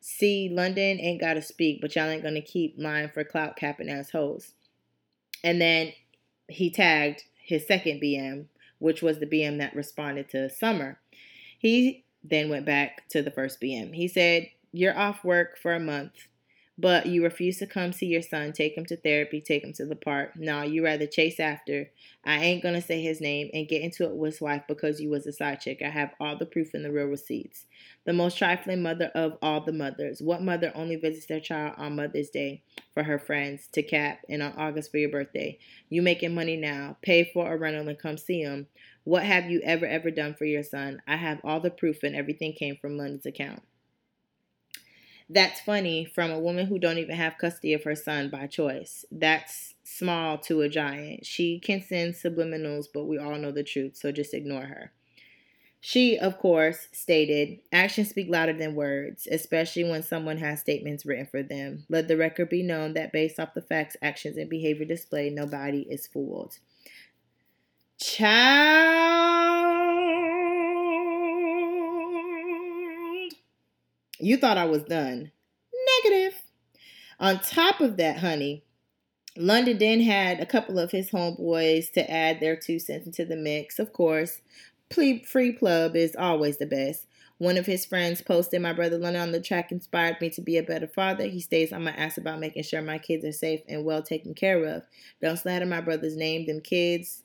See, 0.00 0.48
London 0.48 1.00
ain't 1.00 1.20
got 1.20 1.34
to 1.34 1.42
speak, 1.42 1.80
but 1.80 1.94
y'all 1.94 2.08
ain't 2.08 2.22
to 2.22 2.40
keep 2.40 2.76
lying 2.78 3.08
for 3.08 3.24
clout 3.24 3.56
capping 3.56 3.88
assholes. 3.88 4.54
And 5.42 5.60
then 5.60 5.92
he 6.48 6.70
tagged 6.70 7.24
his 7.36 7.66
second 7.66 8.00
BM, 8.00 8.46
which 8.78 9.02
was 9.02 9.18
the 9.18 9.26
BM 9.26 9.58
that 9.58 9.74
responded 9.74 10.28
to 10.30 10.50
Summer. 10.50 10.98
He 11.58 12.04
then 12.28 12.48
went 12.48 12.66
back 12.66 13.08
to 13.10 13.22
the 13.22 13.30
first 13.30 13.60
BM. 13.60 13.94
He 13.94 14.08
said, 14.08 14.48
You're 14.72 14.96
off 14.96 15.24
work 15.24 15.58
for 15.58 15.74
a 15.74 15.80
month 15.80 16.12
but 16.78 17.06
you 17.06 17.24
refuse 17.24 17.58
to 17.58 17.66
come 17.66 17.92
see 17.92 18.06
your 18.06 18.22
son, 18.22 18.52
take 18.52 18.76
him 18.76 18.84
to 18.84 18.96
therapy, 18.96 19.40
take 19.40 19.64
him 19.64 19.72
to 19.72 19.86
the 19.86 19.96
park. 19.96 20.32
No, 20.36 20.62
you 20.62 20.84
rather 20.84 21.06
chase 21.06 21.40
after. 21.40 21.90
I 22.24 22.38
ain't 22.38 22.62
gonna 22.62 22.82
say 22.82 23.00
his 23.00 23.20
name 23.20 23.48
and 23.54 23.68
get 23.68 23.80
into 23.80 24.04
it 24.04 24.14
with 24.14 24.34
his 24.34 24.40
wife 24.42 24.62
because 24.68 25.00
you 25.00 25.08
was 25.08 25.26
a 25.26 25.32
side 25.32 25.60
chick. 25.60 25.80
I 25.82 25.88
have 25.88 26.10
all 26.20 26.36
the 26.36 26.44
proof 26.44 26.74
in 26.74 26.82
the 26.82 26.92
real 26.92 27.06
receipts. 27.06 27.64
The 28.04 28.12
most 28.12 28.36
trifling 28.36 28.82
mother 28.82 29.10
of 29.14 29.38
all 29.40 29.62
the 29.62 29.72
mothers. 29.72 30.20
What 30.20 30.42
mother 30.42 30.70
only 30.74 30.96
visits 30.96 31.26
their 31.26 31.40
child 31.40 31.74
on 31.78 31.96
Mother's 31.96 32.28
Day 32.28 32.62
for 32.92 33.02
her 33.04 33.18
friends 33.18 33.68
to 33.72 33.82
cap 33.82 34.20
and 34.28 34.42
on 34.42 34.52
August 34.52 34.90
for 34.90 34.98
your 34.98 35.10
birthday? 35.10 35.58
You 35.88 36.02
making 36.02 36.34
money 36.34 36.56
now. 36.56 36.98
Pay 37.00 37.30
for 37.32 37.50
a 37.50 37.56
rental 37.56 37.88
and 37.88 37.98
come 37.98 38.18
see 38.18 38.42
him. 38.42 38.66
What 39.04 39.22
have 39.22 39.50
you 39.50 39.60
ever 39.64 39.86
ever 39.86 40.10
done 40.10 40.34
for 40.34 40.44
your 40.44 40.62
son? 40.62 41.00
I 41.06 41.16
have 41.16 41.40
all 41.42 41.60
the 41.60 41.70
proof 41.70 42.02
and 42.02 42.14
everything 42.14 42.52
came 42.52 42.76
from 42.76 42.98
London's 42.98 43.24
account. 43.24 43.62
That's 45.28 45.60
funny 45.60 46.04
from 46.04 46.30
a 46.30 46.38
woman 46.38 46.66
who 46.66 46.78
don't 46.78 46.98
even 46.98 47.16
have 47.16 47.38
custody 47.38 47.72
of 47.72 47.82
her 47.84 47.96
son 47.96 48.30
by 48.30 48.46
choice. 48.46 49.04
That's 49.10 49.74
small 49.82 50.38
to 50.38 50.60
a 50.60 50.68
giant. 50.68 51.26
She 51.26 51.58
can 51.58 51.82
send 51.82 52.14
subliminals, 52.14 52.86
but 52.92 53.06
we 53.06 53.18
all 53.18 53.36
know 53.36 53.50
the 53.50 53.64
truth, 53.64 53.96
so 53.96 54.12
just 54.12 54.34
ignore 54.34 54.66
her. 54.66 54.92
She, 55.80 56.18
of 56.18 56.38
course, 56.38 56.88
stated, 56.92 57.58
Actions 57.72 58.10
speak 58.10 58.28
louder 58.28 58.52
than 58.52 58.74
words, 58.74 59.28
especially 59.30 59.84
when 59.84 60.02
someone 60.02 60.38
has 60.38 60.60
statements 60.60 61.06
written 61.06 61.26
for 61.26 61.42
them. 61.42 61.84
Let 61.88 62.08
the 62.08 62.16
record 62.16 62.48
be 62.48 62.62
known 62.62 62.94
that 62.94 63.12
based 63.12 63.38
off 63.38 63.54
the 63.54 63.62
facts, 63.62 63.96
actions, 64.02 64.36
and 64.36 64.50
behavior 64.50 64.84
displayed, 64.84 65.34
nobody 65.34 65.82
is 65.82 66.06
fooled. 66.06 66.58
Child. 67.98 69.85
You 74.18 74.36
thought 74.36 74.58
I 74.58 74.64
was 74.64 74.82
done. 74.84 75.30
Negative. 76.04 76.42
On 77.18 77.38
top 77.40 77.80
of 77.80 77.96
that, 77.96 78.18
honey, 78.18 78.64
London 79.36 79.78
then 79.78 80.00
had 80.00 80.40
a 80.40 80.46
couple 80.46 80.78
of 80.78 80.90
his 80.90 81.10
homeboys 81.10 81.90
to 81.92 82.10
add 82.10 82.40
their 82.40 82.56
two 82.56 82.78
cents 82.78 83.06
into 83.06 83.24
the 83.24 83.36
mix. 83.36 83.78
Of 83.78 83.92
course, 83.92 84.40
free 84.90 85.52
plug 85.58 85.96
is 85.96 86.16
always 86.16 86.58
the 86.58 86.66
best. 86.66 87.06
One 87.38 87.58
of 87.58 87.66
his 87.66 87.84
friends 87.84 88.22
posted, 88.22 88.62
My 88.62 88.72
brother 88.72 88.96
London 88.96 89.20
on 89.20 89.32
the 89.32 89.40
track 89.42 89.70
inspired 89.70 90.18
me 90.22 90.30
to 90.30 90.40
be 90.40 90.56
a 90.56 90.62
better 90.62 90.86
father. 90.86 91.26
He 91.26 91.40
stays 91.40 91.70
on 91.70 91.84
my 91.84 91.92
ass 91.92 92.16
about 92.16 92.40
making 92.40 92.62
sure 92.62 92.80
my 92.80 92.96
kids 92.96 93.26
are 93.26 93.32
safe 93.32 93.60
and 93.68 93.84
well 93.84 94.02
taken 94.02 94.32
care 94.32 94.64
of. 94.64 94.84
Don't 95.20 95.38
slander 95.38 95.66
my 95.66 95.82
brother's 95.82 96.16
name. 96.16 96.46
Them 96.46 96.62
kids 96.62 97.24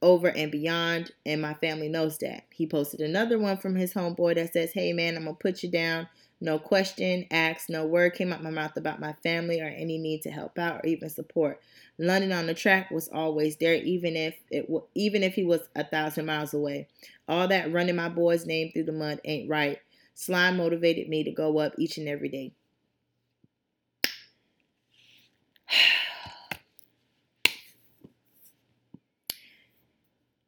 over 0.00 0.28
and 0.28 0.52
beyond, 0.52 1.10
and 1.26 1.42
my 1.42 1.54
family 1.54 1.88
knows 1.88 2.18
that. 2.18 2.44
He 2.50 2.66
posted 2.66 3.00
another 3.00 3.38
one 3.38 3.56
from 3.56 3.74
his 3.74 3.94
homeboy 3.94 4.36
that 4.36 4.52
says, 4.52 4.72
Hey 4.72 4.92
man, 4.92 5.16
I'm 5.16 5.24
gonna 5.24 5.34
put 5.34 5.62
you 5.62 5.70
down. 5.70 6.08
No 6.40 6.58
question 6.58 7.26
asked, 7.32 7.68
no 7.68 7.84
word 7.84 8.14
came 8.14 8.32
out 8.32 8.44
my 8.44 8.50
mouth 8.50 8.76
about 8.76 9.00
my 9.00 9.12
family 9.24 9.60
or 9.60 9.66
any 9.66 9.98
need 9.98 10.22
to 10.22 10.30
help 10.30 10.56
out 10.56 10.84
or 10.84 10.86
even 10.86 11.10
support. 11.10 11.60
London 11.98 12.30
on 12.30 12.46
the 12.46 12.54
track 12.54 12.92
was 12.92 13.08
always 13.08 13.56
there, 13.56 13.74
even 13.74 14.14
if 14.14 14.36
it 14.50 14.62
w- 14.62 14.84
even 14.94 15.24
if 15.24 15.34
he 15.34 15.42
was 15.42 15.62
a 15.74 15.82
thousand 15.82 16.26
miles 16.26 16.54
away. 16.54 16.86
All 17.28 17.48
that 17.48 17.72
running 17.72 17.96
my 17.96 18.08
boy's 18.08 18.46
name 18.46 18.70
through 18.72 18.84
the 18.84 18.92
mud 18.92 19.20
ain't 19.24 19.50
right. 19.50 19.80
Slime 20.14 20.58
motivated 20.58 21.08
me 21.08 21.24
to 21.24 21.32
go 21.32 21.58
up 21.58 21.74
each 21.76 21.98
and 21.98 22.08
every 22.08 22.28
day. 22.28 22.52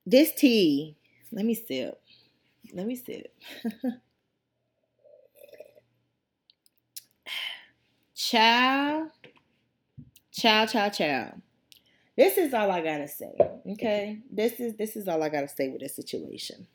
This 0.07 0.33
tea, 0.35 0.97
let 1.31 1.45
me 1.45 1.55
sip. 1.55 2.01
Let 2.73 2.87
me 2.87 2.97
sip. 2.97 3.35
Chow, 8.15 9.09
chow, 10.31 10.67
chow, 10.67 10.89
chow. 10.91 11.35
This 12.17 12.39
is 12.39 12.55
all 12.55 12.71
I 12.71 12.81
gotta 12.81 13.09
say. 13.09 13.33
Okay, 13.73 14.21
this 14.31 14.61
is 14.61 14.77
this 14.77 14.95
is 14.95 15.09
all 15.09 15.23
I 15.23 15.31
gotta 15.31 15.49
say 15.49 15.69
with 15.69 15.81
this 15.81 15.97
situation. 15.97 16.69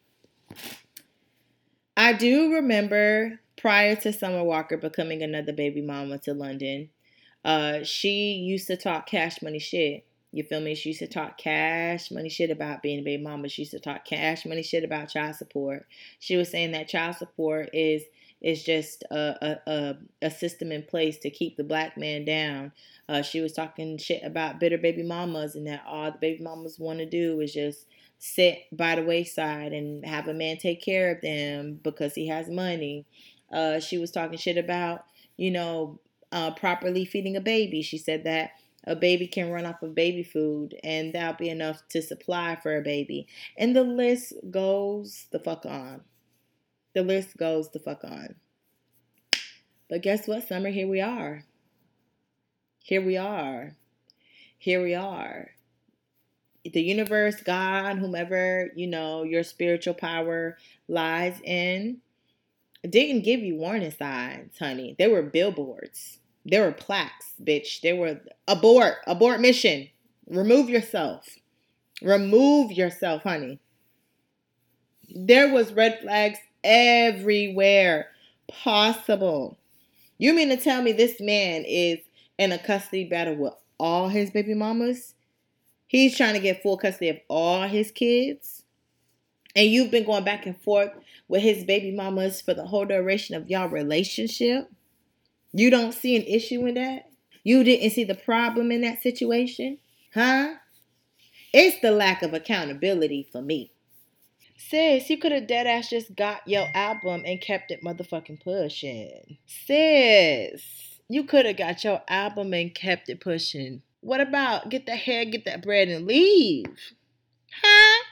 I 1.96 2.12
do 2.14 2.52
remember 2.52 3.40
prior 3.56 3.96
to 3.96 4.12
Summer 4.12 4.44
Walker 4.44 4.76
becoming 4.76 5.22
another 5.22 5.54
baby 5.54 5.82
mama 5.82 6.18
to 6.20 6.34
London, 6.34 6.90
uh, 7.44 7.84
she 7.84 8.34
used 8.34 8.68
to 8.68 8.76
talk 8.76 9.06
cash 9.06 9.42
money 9.42 9.60
shit 9.60 10.05
you 10.36 10.44
feel 10.44 10.60
me? 10.60 10.76
She 10.76 10.90
used 10.90 11.00
to 11.00 11.08
talk 11.08 11.38
cash 11.38 12.12
money 12.12 12.28
shit 12.28 12.50
about 12.50 12.82
being 12.82 13.00
a 13.00 13.04
baby 13.04 13.24
mama. 13.24 13.48
She 13.48 13.62
used 13.62 13.72
to 13.72 13.80
talk 13.80 14.04
cash 14.04 14.46
money 14.46 14.64
shit 14.64 14.84
about 14.84 15.08
child 15.08 15.38
support. 15.38 15.88
She 16.20 16.36
was 16.36 16.52
saying 16.52 16.74
that 16.74 16.90
child 16.90 17.16
support 17.16 17.70
is 17.72 18.04
is 18.42 18.62
just 18.62 19.04
a 19.12 19.58
a, 19.66 19.96
a, 20.22 20.30
system 20.30 20.74
in 20.74 20.84
place 20.84 21.18
to 21.20 21.30
keep 21.30 21.56
the 21.56 21.64
black 21.64 21.98
man 21.98 22.26
down. 22.26 22.74
Uh, 23.08 23.22
she 23.22 23.40
was 23.40 23.54
talking 23.54 23.98
shit 23.98 24.24
about 24.24 24.60
bitter 24.60 24.78
baby 24.78 25.04
mamas 25.04 25.56
and 25.56 25.68
that 25.68 25.84
all 25.88 26.12
the 26.12 26.18
baby 26.18 26.44
mamas 26.44 26.78
want 26.78 27.00
to 27.00 27.06
do 27.06 27.40
is 27.40 27.54
just 27.54 27.88
sit 28.20 28.64
by 28.74 28.96
the 28.96 29.04
wayside 29.04 29.72
and 29.72 30.06
have 30.06 30.28
a 30.28 30.34
man 30.34 30.58
take 30.58 30.84
care 30.84 31.16
of 31.16 31.22
them 31.22 31.80
because 31.82 32.14
he 32.14 32.28
has 32.28 32.50
money. 32.50 33.06
Uh, 33.54 33.80
she 33.80 33.98
was 33.98 34.12
talking 34.12 34.38
shit 34.38 34.58
about 34.58 35.06
you 35.38 35.50
know 35.50 35.98
uh, 36.34 36.52
properly 36.52 37.06
feeding 37.06 37.38
a 37.38 37.42
baby. 37.42 37.82
She 37.82 37.98
said 37.98 38.26
that 38.26 38.52
a 38.88 38.96
baby 38.96 39.28
can 39.28 39.52
run 39.52 39.66
off 39.66 39.82
of 39.82 39.96
baby 39.96 40.24
food 40.24 40.76
and 40.84 41.14
that'll 41.14 41.38
be 41.38 41.50
enough 41.50 41.82
to 41.90 42.02
supply 42.02 42.58
for 42.62 42.78
a 42.78 42.82
baby. 42.82 43.28
And 43.58 43.76
the 43.76 43.84
list 43.84 44.34
goes 44.52 45.28
the 45.32 45.40
fuck 45.40 45.66
on. 45.66 46.02
The 46.94 47.04
list 47.04 47.38
goes 47.38 47.70
the 47.72 47.80
fuck 47.80 48.04
on. 48.04 48.36
But 49.90 50.02
guess 50.02 50.28
what, 50.28 50.48
Summer? 50.48 50.70
Here 50.70 50.88
we 50.88 51.02
are. 51.02 51.44
Here 52.80 53.04
we 53.04 53.18
are. 53.18 53.76
Here 54.58 54.82
we 54.82 54.96
are. 54.96 55.52
The 56.64 56.82
universe, 56.82 57.42
God, 57.42 58.00
whomever, 58.00 58.72
you 58.76 58.88
know, 58.88 59.24
your 59.24 59.44
spiritual 59.44 59.94
power 59.94 60.58
lies 60.88 61.40
in, 61.44 62.02
didn't 62.88 63.24
give 63.24 63.42
you 63.42 63.56
warning 63.56 63.92
signs, 63.92 64.58
honey. 64.58 64.96
They 64.98 65.08
were 65.08 65.22
billboards. 65.22 66.20
There 66.46 66.62
were 66.62 66.72
plaques, 66.72 67.34
bitch. 67.44 67.82
There 67.82 67.96
were 67.96 68.20
abort, 68.48 68.96
abort 69.08 69.40
mission. 69.40 69.90
Remove 70.28 70.70
yourself. 70.70 71.28
Remove 72.02 72.72
yourself, 72.72 73.24
honey. 73.24 73.60
There 75.10 75.52
was 75.52 75.74
red 75.74 76.00
flags 76.02 76.40
everywhere 76.64 78.10
possible. 78.48 79.58
You 80.18 80.34
mean 80.34 80.50
to 80.50 80.58
tell 80.58 80.82
me 80.82 80.92
this 80.92 81.20
man 81.20 81.64
is 81.66 82.00
in 82.38 82.52
a 82.52 82.58
custody 82.58 83.06
battle 83.06 83.36
with 83.36 83.54
all 83.80 84.10
his 84.10 84.30
baby 84.30 84.54
mamas? 84.54 85.16
He's 85.88 86.18
trying 86.18 86.34
to 86.34 86.40
get 86.40 86.62
full 86.62 86.78
custody 86.78 87.10
of 87.10 87.20
all 87.28 87.68
his 87.68 87.92
kids. 87.92 88.64
And 89.56 89.68
you've 89.68 89.92
been 89.92 90.06
going 90.06 90.26
back 90.26 90.46
and 90.46 90.60
forth 90.62 90.92
with 91.28 91.42
his 91.42 91.64
baby 91.64 91.92
mamas 91.92 92.42
for 92.42 92.54
the 92.54 92.66
whole 92.66 92.86
duration 92.86 93.36
of 93.36 93.50
y'all 93.50 93.70
relationship. 93.70 94.70
You 95.58 95.70
don't 95.70 95.94
see 95.94 96.18
an 96.18 96.24
issue 96.24 96.66
in 96.66 96.74
that? 96.74 97.10
You 97.46 97.64
didn't 97.64 97.92
see 97.92 98.04
the 98.04 98.14
problem 98.14 98.74
in 98.74 98.82
that 98.82 99.02
situation? 99.02 99.78
Huh? 100.14 100.56
It's 101.54 101.80
the 101.80 101.92
lack 101.92 102.22
of 102.24 102.34
accountability 102.34 103.30
for 103.32 103.42
me. 103.42 103.72
Sis, 104.58 105.10
you 105.10 105.18
could 105.18 105.32
have 105.32 105.48
dead 105.48 105.66
ass 105.66 105.90
just 105.90 106.14
got 106.14 106.46
your 106.46 106.68
album 106.74 107.24
and 107.26 107.40
kept 107.40 107.72
it 107.72 107.82
motherfucking 107.82 108.44
pushing. 108.44 109.38
Sis, 109.46 110.62
you 111.08 111.24
could 111.24 111.46
have 111.46 111.56
got 111.56 111.86
your 111.86 112.02
album 112.10 112.54
and 112.54 112.76
kept 112.76 113.08
it 113.08 113.22
pushing. 113.22 113.82
What 114.02 114.20
about 114.20 114.70
get 114.70 114.86
the 114.86 114.98
hair, 114.98 115.24
get 115.24 115.46
that 115.46 115.64
bread, 115.64 115.88
and 115.88 116.06
leave? 116.06 116.66
Huh? 117.64 118.04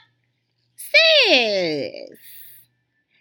Sis, 0.76 2.18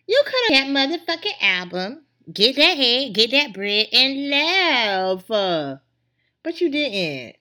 you 0.07 0.23
could 0.25 0.55
have 0.55 0.73
that 0.73 0.89
motherfucking 0.89 1.41
album 1.41 2.05
Get 2.31 2.55
that 2.55 2.77
head, 2.77 3.13
get 3.13 3.31
that 3.31 3.53
bread, 3.53 3.87
and 3.91 4.29
laugh. 4.29 5.25
But 5.27 6.61
you 6.61 6.69
didn't. 6.69 7.35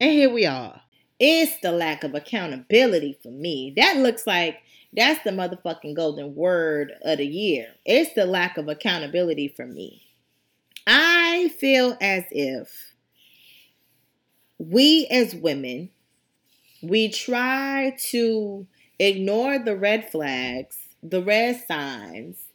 And 0.00 0.12
here 0.12 0.30
we 0.30 0.44
are. 0.44 0.82
It's 1.18 1.58
the 1.60 1.72
lack 1.72 2.04
of 2.04 2.14
accountability 2.14 3.18
for 3.22 3.30
me. 3.30 3.72
That 3.76 3.96
looks 3.96 4.26
like 4.26 4.58
that's 4.92 5.22
the 5.24 5.30
motherfucking 5.30 5.96
golden 5.96 6.34
word 6.34 6.92
of 7.02 7.18
the 7.18 7.26
year. 7.26 7.68
It's 7.84 8.14
the 8.14 8.26
lack 8.26 8.58
of 8.58 8.68
accountability 8.68 9.48
for 9.56 9.66
me. 9.66 10.02
I 10.86 11.52
feel 11.58 11.96
as 12.00 12.24
if 12.30 12.94
we 14.58 15.06
as 15.10 15.34
women, 15.34 15.90
we 16.82 17.08
try 17.08 17.96
to 18.10 18.66
ignore 18.98 19.58
the 19.58 19.76
red 19.76 20.10
flags, 20.10 20.76
the 21.02 21.22
red 21.22 21.62
signs, 21.66 22.47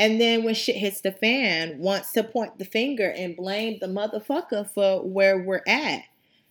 and 0.00 0.18
then 0.18 0.44
when 0.44 0.54
shit 0.54 0.76
hits 0.76 1.02
the 1.02 1.12
fan, 1.12 1.78
wants 1.78 2.12
to 2.12 2.24
point 2.24 2.58
the 2.58 2.64
finger 2.64 3.10
and 3.10 3.36
blame 3.36 3.76
the 3.82 3.86
motherfucker 3.86 4.66
for 4.72 5.06
where 5.06 5.38
we're 5.38 5.60
at. 5.68 6.04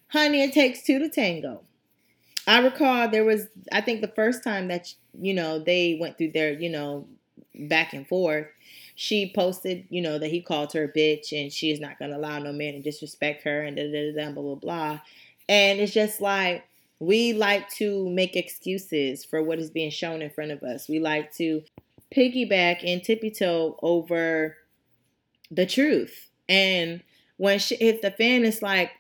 Honey, 0.10 0.44
it 0.44 0.54
takes 0.54 0.84
two 0.84 1.00
to 1.00 1.10
tango. 1.10 1.64
I 2.46 2.60
recall 2.60 3.10
there 3.10 3.26
was, 3.26 3.48
I 3.72 3.82
think 3.82 4.02
the 4.02 4.08
first 4.08 4.44
time 4.44 4.68
that, 4.68 4.94
you 5.20 5.34
know, 5.34 5.58
they 5.58 5.98
went 6.00 6.20
through 6.20 6.34
their, 6.34 6.54
you 6.54 6.70
know, 6.70 7.08
back 7.56 7.94
and 7.94 8.08
forth, 8.08 8.46
she 8.94 9.34
posted, 9.36 9.88
you 9.90 10.04
know, 10.04 10.20
that 10.20 10.30
he 10.30 10.42
called 10.42 10.72
her 10.74 10.84
a 10.84 10.94
bitch 10.94 11.32
and 11.32 11.52
she 11.52 11.72
is 11.72 11.80
not 11.80 11.98
going 11.98 12.12
to 12.12 12.18
allow 12.18 12.38
no 12.38 12.54
man 12.54 12.74
to 12.74 12.82
disrespect 12.84 13.42
her 13.46 13.64
and 13.64 13.78
da 13.78 13.92
da 13.92 14.12
da 14.14 14.32
blah, 14.32 14.44
blah, 14.44 14.56
blah. 14.56 15.00
And 15.48 15.80
it's 15.80 15.92
just 15.92 16.22
like, 16.22 16.66
we 17.00 17.34
like 17.34 17.68
to 17.72 18.08
make 18.12 18.36
excuses 18.36 19.26
for 19.26 19.42
what 19.42 19.58
is 19.58 19.72
being 19.72 19.90
shown 19.90 20.22
in 20.22 20.30
front 20.30 20.52
of 20.52 20.62
us. 20.62 20.88
We 20.88 21.00
like 21.00 21.34
to 21.38 21.64
piggyback 22.16 22.84
and 22.86 23.04
tippy 23.04 23.32
toe 23.32 23.78
over 23.82 24.58
the 25.52 25.66
truth. 25.66 26.30
And 26.48 27.02
when 27.38 27.60
shit 27.60 27.82
hits 27.82 28.02
the 28.02 28.12
fan, 28.12 28.46
it's 28.46 28.62
like, 28.62 28.92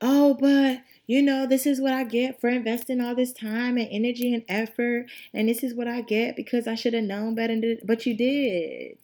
oh, 0.00 0.34
but 0.34 0.82
you 1.06 1.22
know, 1.22 1.46
this 1.46 1.66
is 1.66 1.80
what 1.80 1.94
I 1.94 2.04
get 2.04 2.40
for 2.40 2.48
investing 2.48 3.00
all 3.00 3.14
this 3.14 3.32
time 3.32 3.78
and 3.78 3.88
energy 3.90 4.34
and 4.34 4.44
effort. 4.48 5.06
And 5.32 5.48
this 5.48 5.62
is 5.62 5.74
what 5.74 5.88
I 5.88 6.02
get 6.02 6.36
because 6.36 6.68
I 6.68 6.74
should 6.74 6.94
have 6.94 7.04
known 7.04 7.34
better. 7.34 7.58
But 7.84 8.04
you 8.04 8.14
did. 8.14 8.98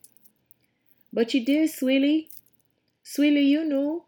But 1.12 1.32
you 1.32 1.44
did, 1.44 1.70
sweetie. 1.70 2.28
Sweetie, 3.02 3.40
you 3.40 3.64
knew. 3.64 4.04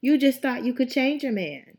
You 0.00 0.16
just 0.16 0.40
thought 0.40 0.64
you 0.64 0.72
could 0.72 0.90
change 0.90 1.24
a 1.24 1.30
man. 1.30 1.76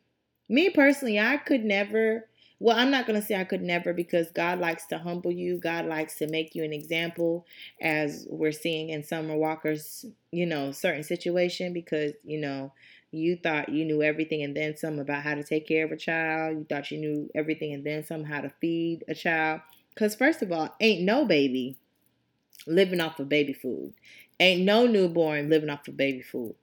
Me 0.48 0.70
personally, 0.70 1.20
I 1.20 1.38
could 1.38 1.64
never 1.64 2.28
well, 2.62 2.78
I'm 2.78 2.92
not 2.92 3.08
going 3.08 3.20
to 3.20 3.26
say 3.26 3.36
I 3.36 3.44
could 3.44 3.64
never 3.64 3.92
because 3.92 4.30
God 4.30 4.60
likes 4.60 4.86
to 4.88 5.00
humble 5.00 5.32
you. 5.32 5.58
God 5.58 5.88
likes 5.88 6.20
to 6.20 6.28
make 6.28 6.54
you 6.54 6.64
an 6.64 6.74
example, 6.74 7.48
as 7.82 8.28
we're 8.30 8.52
seeing 8.52 8.90
in 8.90 9.04
Summer 9.04 9.36
Walker's, 9.36 10.06
you 10.32 10.46
know, 10.46 10.72
certain 10.72 11.02
situation 11.02 11.74
because, 11.74 12.12
you 12.24 12.40
know, 12.40 12.72
you 13.10 13.36
thought 13.36 13.70
you 13.70 13.84
knew 13.84 14.04
everything 14.04 14.44
and 14.44 14.56
then 14.56 14.78
some 14.78 15.00
about 15.00 15.24
how 15.24 15.34
to 15.34 15.44
take 15.44 15.68
care 15.68 15.84
of 15.86 15.92
a 15.92 15.98
child. 15.98 16.56
You 16.56 16.66
thought 16.70 16.92
you 16.92 17.00
knew 17.00 17.32
everything 17.34 17.74
and 17.74 17.84
then 17.84 18.06
some 18.06 18.24
how 18.24 18.42
to 18.42 18.52
feed 18.62 19.06
a 19.08 19.16
child. 19.16 19.62
Because, 19.96 20.14
first 20.14 20.44
of 20.44 20.52
all, 20.52 20.70
ain't 20.80 21.02
no 21.02 21.26
baby 21.26 21.78
living 22.68 23.02
off 23.02 23.20
of 23.20 23.28
baby 23.28 23.54
food. 23.54 23.96
Ain't 24.40 24.62
no 24.62 24.86
newborn 24.86 25.50
living 25.50 25.72
off 25.72 25.88
of 25.88 25.98
baby 25.98 26.22
food. 26.22 26.54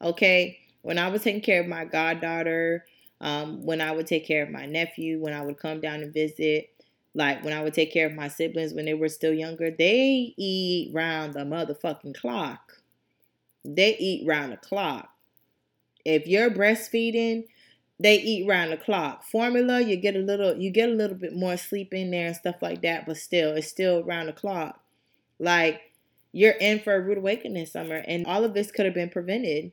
Okay? 0.00 0.60
When 0.82 0.96
I 0.96 1.08
was 1.08 1.22
taking 1.22 1.42
care 1.42 1.60
of 1.60 1.66
my 1.66 1.86
goddaughter, 1.86 2.84
um, 3.20 3.64
when 3.64 3.80
I 3.80 3.92
would 3.92 4.06
take 4.06 4.26
care 4.26 4.42
of 4.42 4.50
my 4.50 4.66
nephew, 4.66 5.20
when 5.20 5.32
I 5.32 5.42
would 5.42 5.58
come 5.58 5.80
down 5.80 6.02
and 6.02 6.12
visit, 6.12 6.70
like 7.14 7.44
when 7.44 7.52
I 7.52 7.62
would 7.62 7.74
take 7.74 7.92
care 7.92 8.06
of 8.06 8.14
my 8.14 8.28
siblings 8.28 8.72
when 8.72 8.84
they 8.84 8.94
were 8.94 9.08
still 9.08 9.32
younger, 9.32 9.70
they 9.70 10.34
eat 10.36 10.94
round 10.94 11.34
the 11.34 11.40
motherfucking 11.40 12.14
clock. 12.14 12.82
They 13.64 13.96
eat 13.98 14.26
round 14.26 14.52
the 14.52 14.56
clock. 14.56 15.10
If 16.04 16.26
you're 16.26 16.50
breastfeeding, 16.50 17.44
they 17.98 18.18
eat 18.18 18.48
round 18.48 18.72
the 18.72 18.78
clock. 18.78 19.24
Formula, 19.24 19.80
you 19.80 19.96
get 19.96 20.16
a 20.16 20.20
little 20.20 20.56
you 20.56 20.70
get 20.70 20.88
a 20.88 20.92
little 20.92 21.16
bit 21.16 21.34
more 21.34 21.58
sleep 21.58 21.92
in 21.92 22.10
there 22.10 22.28
and 22.28 22.36
stuff 22.36 22.56
like 22.62 22.80
that, 22.82 23.06
but 23.06 23.18
still, 23.18 23.54
it's 23.54 23.68
still 23.68 24.02
round 24.02 24.28
the 24.28 24.32
clock. 24.32 24.80
Like 25.38 25.80
you're 26.32 26.52
in 26.52 26.80
for 26.80 26.94
a 26.94 27.00
rude 27.00 27.18
awakening 27.18 27.66
summer, 27.66 27.96
and 27.96 28.26
all 28.26 28.44
of 28.44 28.54
this 28.54 28.70
could 28.70 28.86
have 28.86 28.94
been 28.94 29.10
prevented 29.10 29.72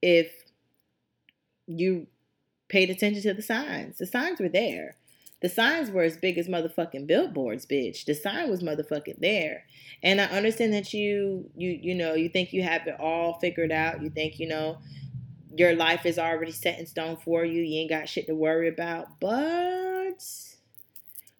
if 0.00 0.30
you 1.66 2.06
paid 2.68 2.90
attention 2.90 3.22
to 3.22 3.34
the 3.34 3.42
signs. 3.42 3.98
The 3.98 4.06
signs 4.06 4.40
were 4.40 4.48
there. 4.48 4.96
The 5.40 5.48
signs 5.48 5.90
were 5.90 6.02
as 6.02 6.16
big 6.16 6.38
as 6.38 6.48
motherfucking 6.48 7.06
billboards, 7.06 7.66
bitch. 7.66 8.06
The 8.06 8.14
sign 8.14 8.48
was 8.48 8.62
motherfucking 8.62 9.18
there. 9.18 9.64
And 10.02 10.20
I 10.20 10.24
understand 10.24 10.72
that 10.72 10.94
you 10.94 11.50
you 11.54 11.70
you 11.70 11.94
know, 11.94 12.14
you 12.14 12.28
think 12.28 12.52
you 12.52 12.62
have 12.62 12.86
it 12.86 12.98
all 12.98 13.34
figured 13.40 13.72
out. 13.72 14.02
You 14.02 14.10
think, 14.10 14.38
you 14.38 14.48
know, 14.48 14.78
your 15.56 15.74
life 15.74 16.06
is 16.06 16.18
already 16.18 16.52
set 16.52 16.78
in 16.78 16.86
stone 16.86 17.16
for 17.16 17.44
you. 17.44 17.62
You 17.62 17.80
ain't 17.80 17.90
got 17.90 18.08
shit 18.08 18.26
to 18.26 18.34
worry 18.34 18.68
about. 18.68 19.20
But 19.20 20.24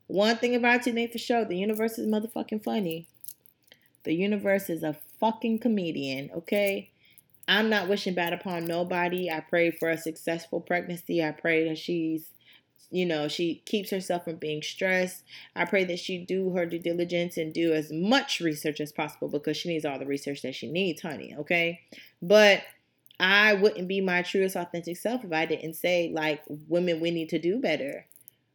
one 0.07 0.37
thing 0.37 0.55
about 0.55 0.87
you, 0.87 0.93
Nate, 0.93 1.13
for 1.13 1.19
sure, 1.19 1.45
the 1.45 1.57
universe 1.57 1.99
is 1.99 2.07
motherfucking 2.07 2.63
funny. 2.63 3.09
The 4.05 4.15
universe 4.15 4.69
is 4.69 4.83
a 4.83 4.97
fucking 5.19 5.61
comedian, 5.61 6.31
okay? 6.37 6.91
I'm 7.46 7.68
not 7.68 7.88
wishing 7.88 8.14
bad 8.14 8.33
upon 8.33 8.64
nobody. 8.64 9.30
I 9.30 9.40
pray 9.40 9.70
for 9.70 9.90
a 9.90 9.98
successful 9.98 10.61
pregnancy. 10.61 11.22
I 11.22 11.33
pray 11.33 11.68
that 11.68 11.78
she's, 11.78 12.30
you 12.90 13.04
know, 13.04 13.28
she 13.28 13.62
keeps 13.66 13.90
herself 13.90 14.24
from 14.24 14.37
being 14.37 14.62
stressed. 14.62 15.24
I 15.54 15.64
pray 15.64 15.85
that 15.85 15.98
she 15.98 16.24
do 16.24 16.50
her 16.50 16.64
due 16.64 16.78
diligence 16.78 17.37
and 17.37 17.52
do 17.52 17.72
as 17.72 17.92
much 17.92 18.40
research 18.40 18.80
as 18.80 18.92
possible 18.92 19.28
because 19.28 19.57
she 19.57 19.68
needs 19.68 19.85
all 19.85 19.98
the 19.98 20.07
research 20.07 20.42
that 20.42 20.54
she 20.54 20.70
needs, 20.70 21.02
honey. 21.02 21.35
Okay. 21.38 21.80
But 22.22 22.62
I 23.20 23.54
wouldn't 23.54 23.88
be 23.88 24.00
my 24.00 24.22
truest, 24.22 24.57
authentic 24.57 24.96
self 24.96 25.24
if 25.24 25.33
I 25.33 25.46
didn't 25.46 25.74
say, 25.74 26.11
like, 26.12 26.42
women, 26.68 27.00
we 27.00 27.11
need 27.11 27.28
to 27.28 27.38
do 27.38 27.59
better. 27.59 28.07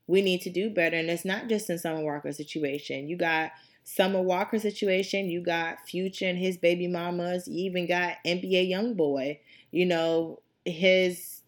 We 0.07 0.21
need 0.21 0.41
to 0.41 0.49
do 0.49 0.69
better. 0.69 0.97
And 0.97 1.09
it's 1.09 1.25
not 1.25 1.47
just 1.47 1.69
in 1.69 1.77
Summer 1.77 2.03
Walker 2.03 2.31
situation. 2.31 3.07
You 3.07 3.17
got 3.17 3.51
Summer 3.83 4.21
Walker 4.21 4.59
situation, 4.59 5.29
you 5.29 5.41
got 5.41 5.87
Future 5.87 6.27
and 6.27 6.37
his 6.37 6.57
baby 6.57 6.87
mamas. 6.87 7.47
You 7.47 7.65
even 7.65 7.87
got 7.87 8.17
NBA 8.25 8.69
YoungBoy. 8.71 9.39
You 9.71 9.85
know, 9.85 10.41
his 10.65 11.41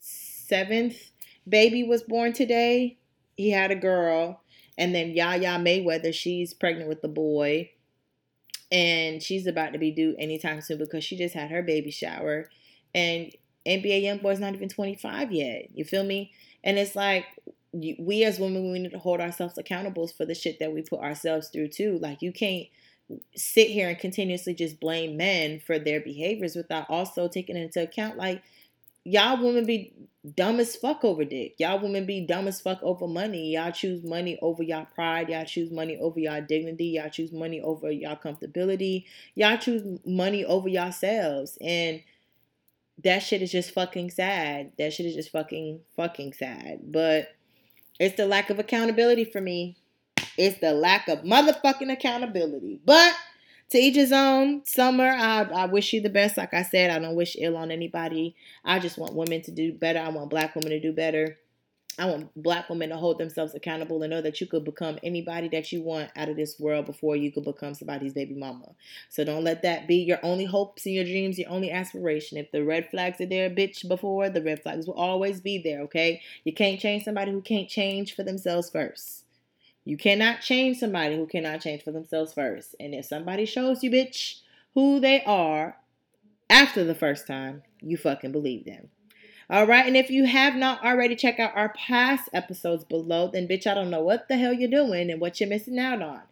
seventh 0.00 1.10
baby 1.48 1.84
was 1.84 2.02
born 2.02 2.32
today. 2.32 2.98
He 3.36 3.50
had 3.50 3.70
a 3.70 3.76
girl. 3.76 4.42
And 4.76 4.94
then 4.94 5.10
Yaya 5.10 5.58
Mayweather, 5.58 6.14
she's 6.14 6.54
pregnant 6.54 6.88
with 6.88 7.02
the 7.02 7.08
boy. 7.08 7.70
And 8.70 9.22
she's 9.22 9.46
about 9.46 9.72
to 9.72 9.78
be 9.78 9.90
due 9.90 10.14
anytime 10.18 10.60
soon 10.60 10.78
because 10.78 11.02
she 11.04 11.16
just 11.16 11.34
had 11.34 11.50
her 11.50 11.62
baby 11.62 11.90
shower. 11.90 12.48
And 12.94 13.32
NBA 13.66 14.02
YoungBoy's 14.02 14.40
not 14.40 14.54
even 14.54 14.68
25 14.68 15.32
yet. 15.32 15.68
You 15.74 15.84
feel 15.84 16.04
me? 16.04 16.32
And 16.64 16.78
it's 16.78 16.96
like, 16.96 17.24
we 17.72 18.24
as 18.24 18.38
women 18.38 18.72
we 18.72 18.78
need 18.78 18.92
to 18.92 18.98
hold 18.98 19.20
ourselves 19.20 19.58
accountable 19.58 20.06
for 20.08 20.24
the 20.24 20.34
shit 20.34 20.58
that 20.58 20.72
we 20.72 20.82
put 20.82 21.00
ourselves 21.00 21.48
through 21.48 21.68
too. 21.68 21.98
Like 22.00 22.22
you 22.22 22.32
can't 22.32 22.66
sit 23.36 23.68
here 23.68 23.88
and 23.88 23.98
continuously 23.98 24.54
just 24.54 24.80
blame 24.80 25.16
men 25.16 25.60
for 25.60 25.78
their 25.78 26.00
behaviors 26.00 26.56
without 26.56 26.86
also 26.88 27.28
taking 27.28 27.56
into 27.56 27.82
account 27.82 28.16
like 28.16 28.42
y'all 29.04 29.42
women 29.42 29.64
be 29.64 29.92
dumb 30.34 30.60
as 30.60 30.76
fuck 30.76 31.04
over 31.04 31.24
dick. 31.24 31.54
Y'all 31.58 31.80
women 31.80 32.04
be 32.04 32.26
dumb 32.26 32.48
as 32.48 32.60
fuck 32.60 32.82
over 32.82 33.06
money. 33.06 33.54
Y'all 33.54 33.72
choose 33.72 34.02
money 34.02 34.38
over 34.42 34.62
y'all 34.62 34.86
pride. 34.94 35.30
Y'all 35.30 35.44
choose 35.44 35.70
money 35.70 35.96
over 35.98 36.20
y'all 36.20 36.42
dignity. 36.42 36.86
Y'all 36.86 37.08
choose 37.08 37.32
money 37.32 37.60
over 37.60 37.90
y'all 37.90 38.16
comfortability. 38.16 39.04
Y'all 39.34 39.56
choose 39.56 39.82
money 40.04 40.44
over 40.44 40.68
yourselves 40.68 41.56
and 41.60 42.02
that 43.04 43.20
shit 43.20 43.42
is 43.42 43.52
just 43.52 43.70
fucking 43.70 44.10
sad. 44.10 44.72
That 44.78 44.92
shit 44.92 45.06
is 45.06 45.14
just 45.14 45.30
fucking 45.30 45.80
fucking 45.96 46.32
sad. 46.32 46.80
But 46.82 47.28
it's 47.98 48.16
the 48.16 48.26
lack 48.26 48.50
of 48.50 48.58
accountability 48.58 49.24
for 49.24 49.40
me. 49.40 49.76
It's 50.36 50.60
the 50.60 50.72
lack 50.72 51.08
of 51.08 51.20
motherfucking 51.20 51.92
accountability. 51.92 52.80
But 52.84 53.14
to 53.70 53.78
each 53.78 53.96
his 53.96 54.12
own. 54.12 54.64
Summer, 54.64 55.08
I, 55.08 55.42
I 55.42 55.66
wish 55.66 55.92
you 55.92 56.00
the 56.00 56.08
best. 56.08 56.36
Like 56.36 56.54
I 56.54 56.62
said, 56.62 56.90
I 56.90 56.98
don't 56.98 57.14
wish 57.14 57.36
ill 57.38 57.56
on 57.56 57.70
anybody. 57.70 58.34
I 58.64 58.78
just 58.78 58.98
want 58.98 59.14
women 59.14 59.42
to 59.42 59.50
do 59.50 59.72
better. 59.72 59.98
I 59.98 60.08
want 60.08 60.30
black 60.30 60.54
women 60.54 60.70
to 60.70 60.80
do 60.80 60.92
better. 60.92 61.38
I 61.98 62.06
want 62.06 62.30
black 62.40 62.68
women 62.70 62.90
to 62.90 62.96
hold 62.96 63.18
themselves 63.18 63.54
accountable 63.54 64.02
and 64.02 64.10
know 64.10 64.22
that 64.22 64.40
you 64.40 64.46
could 64.46 64.64
become 64.64 64.98
anybody 65.02 65.48
that 65.48 65.72
you 65.72 65.82
want 65.82 66.10
out 66.14 66.28
of 66.28 66.36
this 66.36 66.58
world 66.60 66.86
before 66.86 67.16
you 67.16 67.32
could 67.32 67.44
become 67.44 67.74
somebody's 67.74 68.12
baby 68.12 68.34
mama. 68.34 68.66
So 69.08 69.24
don't 69.24 69.42
let 69.42 69.62
that 69.62 69.88
be 69.88 69.96
your 69.96 70.20
only 70.22 70.44
hopes 70.44 70.86
and 70.86 70.94
your 70.94 71.04
dreams, 71.04 71.38
your 71.38 71.50
only 71.50 71.70
aspiration. 71.70 72.38
If 72.38 72.52
the 72.52 72.64
red 72.64 72.88
flags 72.90 73.20
are 73.20 73.26
there, 73.26 73.50
bitch, 73.50 73.86
before, 73.88 74.30
the 74.30 74.42
red 74.42 74.62
flags 74.62 74.86
will 74.86 74.94
always 74.94 75.40
be 75.40 75.58
there, 75.58 75.80
okay? 75.82 76.22
You 76.44 76.52
can't 76.52 76.80
change 76.80 77.04
somebody 77.04 77.32
who 77.32 77.42
can't 77.42 77.68
change 77.68 78.14
for 78.14 78.22
themselves 78.22 78.70
first. 78.70 79.24
You 79.84 79.96
cannot 79.96 80.40
change 80.40 80.76
somebody 80.76 81.16
who 81.16 81.26
cannot 81.26 81.62
change 81.62 81.82
for 81.82 81.92
themselves 81.92 82.32
first. 82.32 82.76
And 82.78 82.94
if 82.94 83.06
somebody 83.06 83.44
shows 83.46 83.82
you, 83.82 83.90
bitch, 83.90 84.40
who 84.74 85.00
they 85.00 85.24
are 85.24 85.78
after 86.50 86.84
the 86.84 86.94
first 86.94 87.26
time, 87.26 87.62
you 87.80 87.96
fucking 87.96 88.32
believe 88.32 88.64
them. 88.64 88.90
All 89.50 89.66
right. 89.66 89.86
And 89.86 89.96
if 89.96 90.10
you 90.10 90.26
have 90.26 90.56
not 90.56 90.84
already 90.84 91.16
checked 91.16 91.40
out 91.40 91.56
our 91.56 91.70
past 91.70 92.28
episodes 92.34 92.84
below, 92.84 93.28
then 93.28 93.48
bitch, 93.48 93.66
I 93.66 93.74
don't 93.74 93.90
know 93.90 94.02
what 94.02 94.28
the 94.28 94.36
hell 94.36 94.52
you're 94.52 94.68
doing 94.68 95.10
and 95.10 95.20
what 95.20 95.40
you're 95.40 95.48
missing 95.48 95.78
out 95.78 96.02
on. 96.02 96.22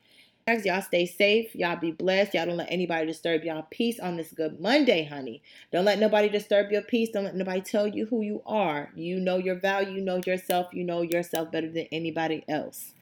Y'all 0.65 0.81
stay 0.81 1.07
safe. 1.07 1.57
Y'all 1.57 1.75
be 1.75 1.91
blessed. 1.91 2.35
Y'all 2.35 2.47
don't 2.47 2.59
let 2.59 2.71
anybody 2.71 3.07
disturb 3.07 3.43
y'all 3.43 3.67
peace 3.69 3.99
on 3.99 4.17
this 4.17 4.31
good 4.31 4.61
Monday, 4.61 5.05
honey. 5.05 5.43
Don't 5.73 5.85
let 5.85 5.99
nobody 5.99 6.29
disturb 6.29 6.71
your 6.71 6.83
peace. 6.83 7.09
Don't 7.09 7.25
let 7.25 7.35
nobody 7.35 7.61
tell 7.63 7.87
you 7.89 8.07
who 8.07 8.21
you 8.21 8.43
are. 8.47 8.91
You 8.95 9.19
know 9.19 9.39
your 9.39 9.57
value. 9.57 9.95
You 9.95 10.03
know 10.03 10.21
yourself. 10.25 10.69
You 10.73 10.85
know 10.85 11.03
yourself 11.03 11.51
better 11.51 11.69
than 11.69 11.87
anybody 11.91 12.45
else. 12.49 12.93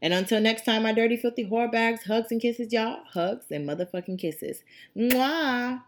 And 0.00 0.14
until 0.14 0.40
next 0.40 0.64
time, 0.64 0.84
my 0.84 0.92
dirty, 0.92 1.16
filthy 1.16 1.44
whore 1.46 1.72
bags, 1.72 2.04
hugs 2.04 2.30
and 2.30 2.40
kisses, 2.40 2.72
y'all. 2.72 3.00
Hugs 3.14 3.46
and 3.50 3.68
motherfucking 3.68 4.20
kisses. 4.20 4.62
Mwah. 4.96 5.82